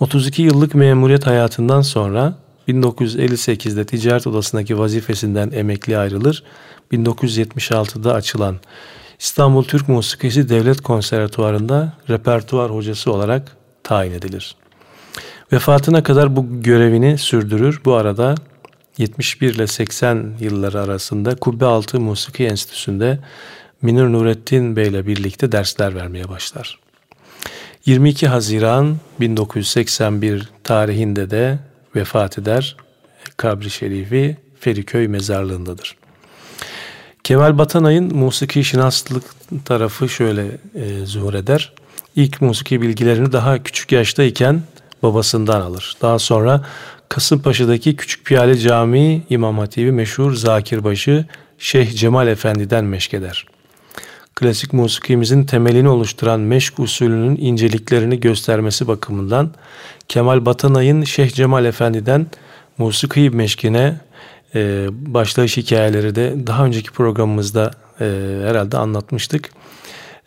32 0.00 0.42
yıllık 0.42 0.74
memuriyet 0.74 1.26
hayatından 1.26 1.82
sonra 1.82 2.34
1958'de 2.68 3.86
ticaret 3.86 4.26
odasındaki 4.26 4.78
vazifesinden 4.78 5.50
emekli 5.50 5.98
ayrılır. 5.98 6.42
1976'da 6.92 8.14
açılan 8.14 8.56
İstanbul 9.18 9.64
Türk 9.64 9.88
Musikisi 9.88 10.48
Devlet 10.48 10.80
Konservatuvarı'nda 10.80 11.92
repertuar 12.10 12.70
hocası 12.70 13.12
olarak 13.12 13.56
tayin 13.82 14.12
edilir. 14.12 14.56
Vefatına 15.52 16.02
kadar 16.02 16.36
bu 16.36 16.62
görevini 16.62 17.18
sürdürür. 17.18 17.80
Bu 17.84 17.94
arada 17.94 18.34
71 18.98 19.54
ile 19.54 19.66
80 19.66 20.32
yılları 20.40 20.80
arasında 20.80 21.36
Kubbealtı 21.36 22.00
Musiki 22.00 22.44
Enstitüsü'nde 22.44 23.18
Minir 23.82 24.04
Nurettin 24.04 24.76
Bey 24.76 24.88
ile 24.88 25.06
birlikte 25.06 25.52
dersler 25.52 25.94
vermeye 25.94 26.28
başlar. 26.28 26.78
22 27.86 28.28
Haziran 28.28 28.96
1981 29.20 30.48
tarihinde 30.64 31.30
de 31.30 31.58
vefat 31.96 32.38
eder. 32.38 32.76
Kabri 33.36 33.70
Şerifi 33.70 34.36
Feriköy 34.60 35.08
mezarlığındadır. 35.08 35.96
Kemal 37.24 37.58
Batanay'ın 37.58 38.16
musiki 38.16 38.64
şinaslık 38.64 39.24
tarafı 39.64 40.08
şöyle 40.08 40.46
e, 40.74 41.06
zuhur 41.06 41.34
eder. 41.34 41.72
İlk 42.16 42.40
musiki 42.40 42.82
bilgilerini 42.82 43.32
daha 43.32 43.62
küçük 43.62 43.92
yaştayken 43.92 44.62
babasından 45.02 45.60
alır. 45.60 45.96
Daha 46.02 46.18
sonra 46.18 46.64
Kasımpaşa'daki 47.08 47.96
Küçük 47.96 48.26
Piyale 48.26 48.58
Camii 48.58 49.22
İmam 49.30 49.58
Hatibi 49.58 49.92
meşhur 49.92 50.34
Zakirbaşı 50.34 51.24
Şeyh 51.58 51.96
Cemal 51.96 52.28
Efendi'den 52.28 52.84
meşkeder. 52.84 53.46
Klasik 54.36 54.72
musikimizin 54.72 55.44
temelini 55.44 55.88
oluşturan 55.88 56.40
meşk 56.40 56.78
usulünün 56.78 57.36
inceliklerini 57.36 58.20
göstermesi 58.20 58.88
bakımından 58.88 59.50
Kemal 60.08 60.46
Batanay'ın 60.46 61.04
Şeyh 61.04 61.30
Cemal 61.30 61.64
Efendi'den 61.64 62.26
musiki 62.78 63.30
meşkine 63.30 64.00
e, 64.54 64.86
başlayış 64.90 65.56
hikayeleri 65.56 66.14
de 66.14 66.34
daha 66.46 66.64
önceki 66.64 66.90
programımızda 66.90 67.70
e, 68.00 68.04
herhalde 68.44 68.76
anlatmıştık. 68.76 69.50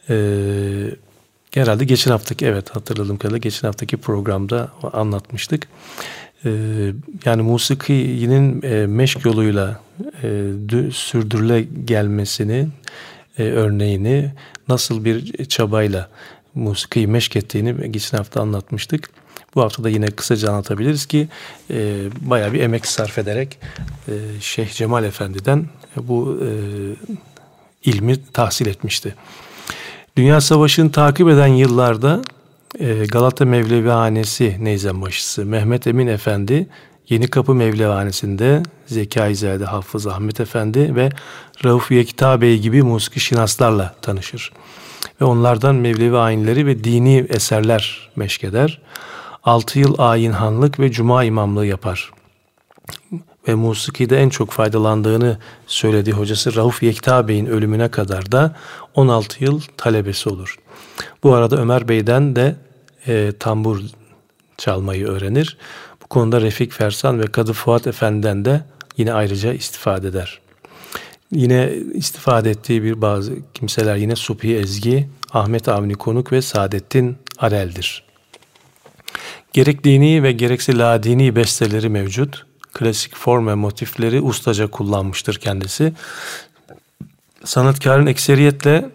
E, 0.09 0.15
herhalde 1.53 1.85
geçen 1.85 2.11
haftaki 2.11 2.45
evet 2.45 2.69
hatırladığım 2.69 3.17
kadarıyla 3.17 3.37
geçen 3.37 3.67
haftaki 3.67 3.97
programda 3.97 4.71
anlatmıştık. 4.93 5.67
E, 6.45 6.49
yani 7.25 7.41
musikinin 7.41 8.61
e, 8.61 8.87
meşk 8.87 9.25
yoluyla 9.25 9.79
e, 10.23 10.91
sürdürüle 10.91 11.61
gelmesini 11.85 12.67
e, 13.39 13.43
örneğini 13.43 14.31
nasıl 14.67 15.05
bir 15.05 15.45
çabayla 15.45 16.09
musikiyi 16.55 17.07
meşk 17.07 17.33
geçen 17.91 18.17
hafta 18.17 18.41
anlatmıştık. 18.41 19.09
Bu 19.55 19.61
hafta 19.61 19.83
da 19.83 19.89
yine 19.89 20.05
kısaca 20.05 20.49
anlatabiliriz 20.49 21.05
ki 21.05 21.27
e, 21.71 22.07
bayağı 22.21 22.53
bir 22.53 22.59
emek 22.59 22.85
sarf 22.85 23.17
ederek 23.17 23.57
e, 24.07 24.13
Şeyh 24.41 24.69
Cemal 24.69 25.03
Efendi'den 25.03 25.65
bu 25.95 26.39
e, 26.43 26.49
ilmi 27.89 28.25
tahsil 28.33 28.65
etmişti. 28.65 29.15
Dünya 30.17 30.41
Savaşı'nı 30.41 30.91
takip 30.91 31.29
eden 31.29 31.47
yıllarda 31.47 32.21
e, 32.79 33.05
Galata 33.05 33.45
Mevlevihanesi 33.45 34.57
Neyzenbaşısı 34.59 35.45
Mehmet 35.45 35.87
Emin 35.87 36.07
Efendi 36.07 36.67
Yeni 37.09 37.27
Kapı 37.27 37.55
Mevlevihanesi'nde 37.55 38.63
Zekai 38.85 39.35
Hafız 39.65 40.07
Ahmet 40.07 40.39
Efendi 40.39 40.95
ve 40.95 41.09
Rauf 41.65 41.91
Yekta 41.91 42.41
Bey 42.41 42.59
gibi 42.59 42.83
musiki 42.83 43.19
şinaslarla 43.19 43.95
tanışır. 44.01 44.51
Ve 45.21 45.25
onlardan 45.25 45.75
Mevlevi 45.75 46.17
ayinleri 46.17 46.65
ve 46.65 46.83
dini 46.83 47.25
eserler 47.29 48.09
meşkeder. 48.15 48.81
6 49.43 49.79
yıl 49.79 49.95
ayinhanlık 49.97 50.79
ve 50.79 50.91
cuma 50.91 51.23
imamlığı 51.23 51.65
yapar. 51.65 52.11
Ve 53.47 53.55
musikide 53.55 54.21
en 54.21 54.29
çok 54.29 54.51
faydalandığını 54.51 55.37
söylediği 55.67 56.15
hocası 56.15 56.55
Rauf 56.55 56.83
Yekta 56.83 57.27
Bey'in 57.27 57.45
ölümüne 57.45 57.91
kadar 57.91 58.31
da 58.31 58.55
16 58.95 59.43
yıl 59.43 59.61
talebesi 59.77 60.29
olur. 60.29 60.59
Bu 61.23 61.33
arada 61.33 61.57
Ömer 61.57 61.87
Bey'den 61.87 62.35
de 62.35 62.55
e, 63.07 63.31
tambur 63.39 63.81
çalmayı 64.57 65.07
öğrenir. 65.07 65.57
Konuda 66.09 66.41
Refik 66.41 66.73
Fersan 66.73 67.19
ve 67.19 67.25
Kadı 67.25 67.53
Fuat 67.53 67.87
Efendi'den 67.87 68.45
de 68.45 68.61
yine 68.97 69.13
ayrıca 69.13 69.53
istifade 69.53 70.07
eder. 70.07 70.39
Yine 71.31 71.73
istifade 71.93 72.49
ettiği 72.49 72.83
bir 72.83 73.01
bazı 73.01 73.33
kimseler 73.53 73.95
yine 73.95 74.15
Supi 74.15 74.55
Ezgi, 74.55 75.09
Ahmet 75.33 75.67
Avni 75.67 75.93
Konuk 75.93 76.31
ve 76.31 76.41
Saadettin 76.41 77.17
Arel'dir. 77.37 78.03
Gerek 79.53 79.83
dini 79.83 80.23
ve 80.23 80.31
gerekse 80.31 80.77
la 80.77 81.03
dini 81.03 81.35
besteleri 81.35 81.89
mevcut. 81.89 82.45
Klasik 82.73 83.15
form 83.15 83.47
ve 83.47 83.55
motifleri 83.55 84.21
ustaca 84.21 84.67
kullanmıştır 84.67 85.35
kendisi. 85.35 85.93
Sanatkarın 87.43 88.07
ekseriyetle 88.07 88.89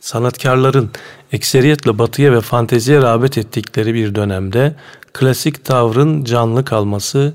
sanatkarların 0.00 0.90
ekseriyetle 1.32 1.98
batıya 1.98 2.32
ve 2.32 2.40
fanteziye 2.40 3.02
rağbet 3.02 3.38
ettikleri 3.38 3.94
bir 3.94 4.14
dönemde 4.14 4.74
klasik 5.12 5.64
tavrın 5.64 6.24
canlı 6.24 6.64
kalması, 6.64 7.34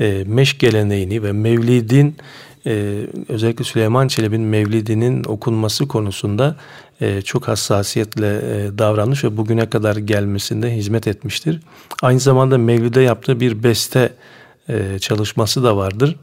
e, 0.00 0.24
meşk 0.26 0.60
geleneğini 0.60 1.22
ve 1.22 1.32
mevlidin 1.32 2.16
e, 2.66 3.00
özellikle 3.28 3.64
Süleyman 3.64 4.08
Çelebi'nin 4.08 4.46
mevlidinin 4.46 5.24
okunması 5.24 5.88
konusunda 5.88 6.56
e, 7.00 7.22
çok 7.22 7.48
hassasiyetle 7.48 8.26
e, 8.26 8.78
davranmış 8.78 9.24
ve 9.24 9.36
bugüne 9.36 9.70
kadar 9.70 9.96
gelmesinde 9.96 10.76
hizmet 10.76 11.06
etmiştir. 11.06 11.60
Aynı 12.02 12.20
zamanda 12.20 12.58
Mevlid'e 12.58 13.00
yaptığı 13.00 13.40
bir 13.40 13.62
beste 13.62 14.12
e, 14.68 14.98
çalışması 14.98 15.62
da 15.64 15.76
vardır. 15.76 16.16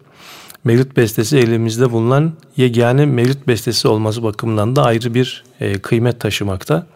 Mevlid 0.64 0.97
bestesi 0.97 1.38
elimizde 1.38 1.91
bulunan 1.91 2.34
yegane 2.58 3.06
Mevlid 3.06 3.47
bestesi 3.47 3.88
olması 3.88 4.24
bakımından 4.24 4.76
da 4.76 4.84
ayrı 4.84 5.14
bir 5.14 5.43
e, 5.60 5.74
kıymet 5.74 6.20
taşımakta. 6.20 6.88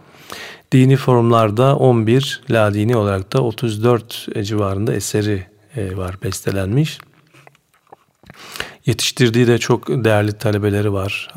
Dini 0.72 0.96
formlarda 0.96 1.76
11, 1.76 2.42
la 2.50 2.74
dini 2.74 2.98
olarak 2.98 3.34
da 3.34 3.44
34 3.44 4.28
civarında 4.46 4.94
eseri 4.94 5.46
e, 5.76 5.98
var 5.98 6.16
bestelenmiş. 6.24 7.00
Yetiştirdiği 8.86 9.48
de 9.48 9.58
çok 9.58 9.88
değerli 9.88 10.34
talebeleri 10.34 10.94
var. 10.94 11.28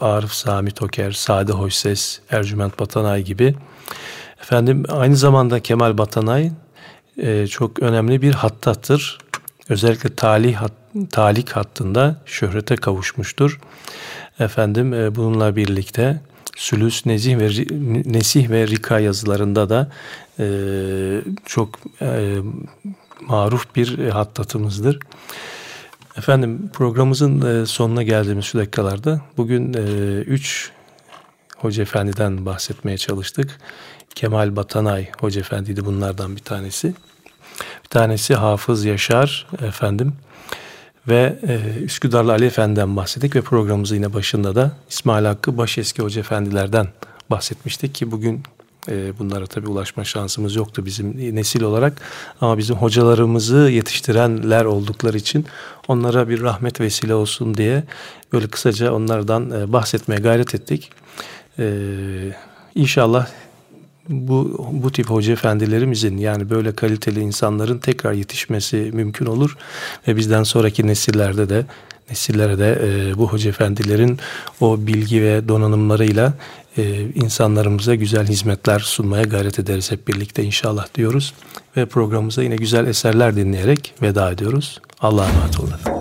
Arif 0.00 0.32
Sami 0.32 0.70
Toker, 0.70 1.12
Sade 1.12 1.52
Hoyses, 1.52 2.20
Ercüment 2.30 2.80
Batanay 2.80 3.22
gibi. 3.22 3.54
Efendim 4.42 4.84
aynı 4.88 5.16
zamanda 5.16 5.60
Kemal 5.60 5.98
Batanay 5.98 6.50
e, 7.18 7.46
çok 7.46 7.82
önemli 7.82 8.22
bir 8.22 8.32
hattattır. 8.32 9.18
Özellikle 9.68 10.14
talih 10.14 10.54
hat, 10.54 10.72
talik 11.10 11.50
hattında 11.50 12.20
şöhrete 12.26 12.76
kavuşmuştur. 12.76 13.60
Efendim 14.40 14.94
e, 14.94 15.14
bununla 15.14 15.56
birlikte 15.56 16.20
Sülüs, 16.56 17.06
Nezih 17.06 17.38
ve 17.38 17.48
Nesih 18.04 18.50
ve 18.50 18.66
Rika 18.66 18.98
yazılarında 18.98 19.68
da 19.68 19.90
e, 20.38 20.46
çok 21.46 21.78
e, 22.00 22.36
maruf 23.20 23.76
bir 23.76 24.08
hattatımızdır. 24.08 24.98
Efendim 26.16 26.70
programımızın 26.72 27.62
e, 27.62 27.66
sonuna 27.66 28.02
geldiğimiz 28.02 28.44
şu 28.44 28.58
dakikalarda 28.58 29.20
bugün 29.36 29.74
e, 29.74 29.80
üç 30.20 30.70
Hoca 31.56 31.82
Efendi'den 31.82 32.46
bahsetmeye 32.46 32.98
çalıştık. 32.98 33.58
Kemal 34.14 34.56
Batanay 34.56 35.10
Hoca 35.20 35.40
Efendi'ydi 35.40 35.84
bunlardan 35.84 36.36
bir 36.36 36.42
tanesi. 36.42 36.94
Bir 37.84 37.88
tanesi 37.88 38.34
Hafız 38.34 38.84
Yaşar 38.84 39.46
efendim 39.62 40.12
ve 41.10 41.38
e, 41.48 41.82
Üsküdarlı 41.84 42.32
Ali 42.32 42.44
Efendi'den 42.44 42.96
bahsettik 42.96 43.36
ve 43.36 43.40
programımızın 43.40 43.94
yine 43.94 44.14
başında 44.14 44.54
da 44.54 44.72
İsmail 44.90 45.24
Hakkı 45.24 45.58
Başeski 45.58 46.02
Hoca 46.02 46.20
Efendilerden 46.20 46.88
bahsetmiştik 47.30 47.94
ki 47.94 48.10
bugün 48.10 48.42
e, 48.88 49.18
bunlara 49.18 49.46
tabii 49.46 49.68
ulaşma 49.68 50.04
şansımız 50.04 50.56
yoktu 50.56 50.86
bizim 50.86 51.36
nesil 51.36 51.62
olarak 51.62 52.00
ama 52.40 52.58
bizim 52.58 52.76
hocalarımızı 52.76 53.56
yetiştirenler 53.56 54.64
oldukları 54.64 55.16
için 55.16 55.46
onlara 55.88 56.28
bir 56.28 56.42
rahmet 56.42 56.80
vesile 56.80 57.14
olsun 57.14 57.54
diye 57.54 57.84
böyle 58.32 58.48
kısaca 58.48 58.92
onlardan 58.92 59.50
e, 59.50 59.72
bahsetmeye 59.72 60.20
gayret 60.20 60.54
ettik. 60.54 60.90
E, 61.58 61.72
inşallah 62.74 63.26
bu, 64.10 64.66
bu 64.72 64.92
tip 64.92 65.10
hoca 65.10 65.32
efendilerimizin 65.32 66.16
yani 66.16 66.50
böyle 66.50 66.72
kaliteli 66.72 67.20
insanların 67.20 67.78
tekrar 67.78 68.12
yetişmesi 68.12 68.90
mümkün 68.92 69.26
olur 69.26 69.56
ve 70.08 70.16
bizden 70.16 70.42
sonraki 70.42 70.86
nesillerde 70.86 71.48
de 71.48 71.66
nesillere 72.10 72.58
de 72.58 72.78
e, 72.82 73.18
bu 73.18 73.28
hoca 73.28 73.50
efendilerin 73.50 74.18
o 74.60 74.86
bilgi 74.86 75.22
ve 75.22 75.48
donanımlarıyla 75.48 76.32
e, 76.78 77.00
insanlarımıza 77.14 77.94
güzel 77.94 78.26
hizmetler 78.26 78.78
sunmaya 78.78 79.22
gayret 79.22 79.58
ederiz 79.58 79.90
hep 79.90 80.08
birlikte 80.08 80.42
inşallah 80.42 80.94
diyoruz. 80.94 81.34
Ve 81.76 81.86
programımıza 81.86 82.42
yine 82.42 82.56
güzel 82.56 82.86
eserler 82.86 83.36
dinleyerek 83.36 83.94
veda 84.02 84.30
ediyoruz. 84.30 84.80
Allah'a 85.00 85.28
emanet 85.28 85.60
olun. 85.60 85.99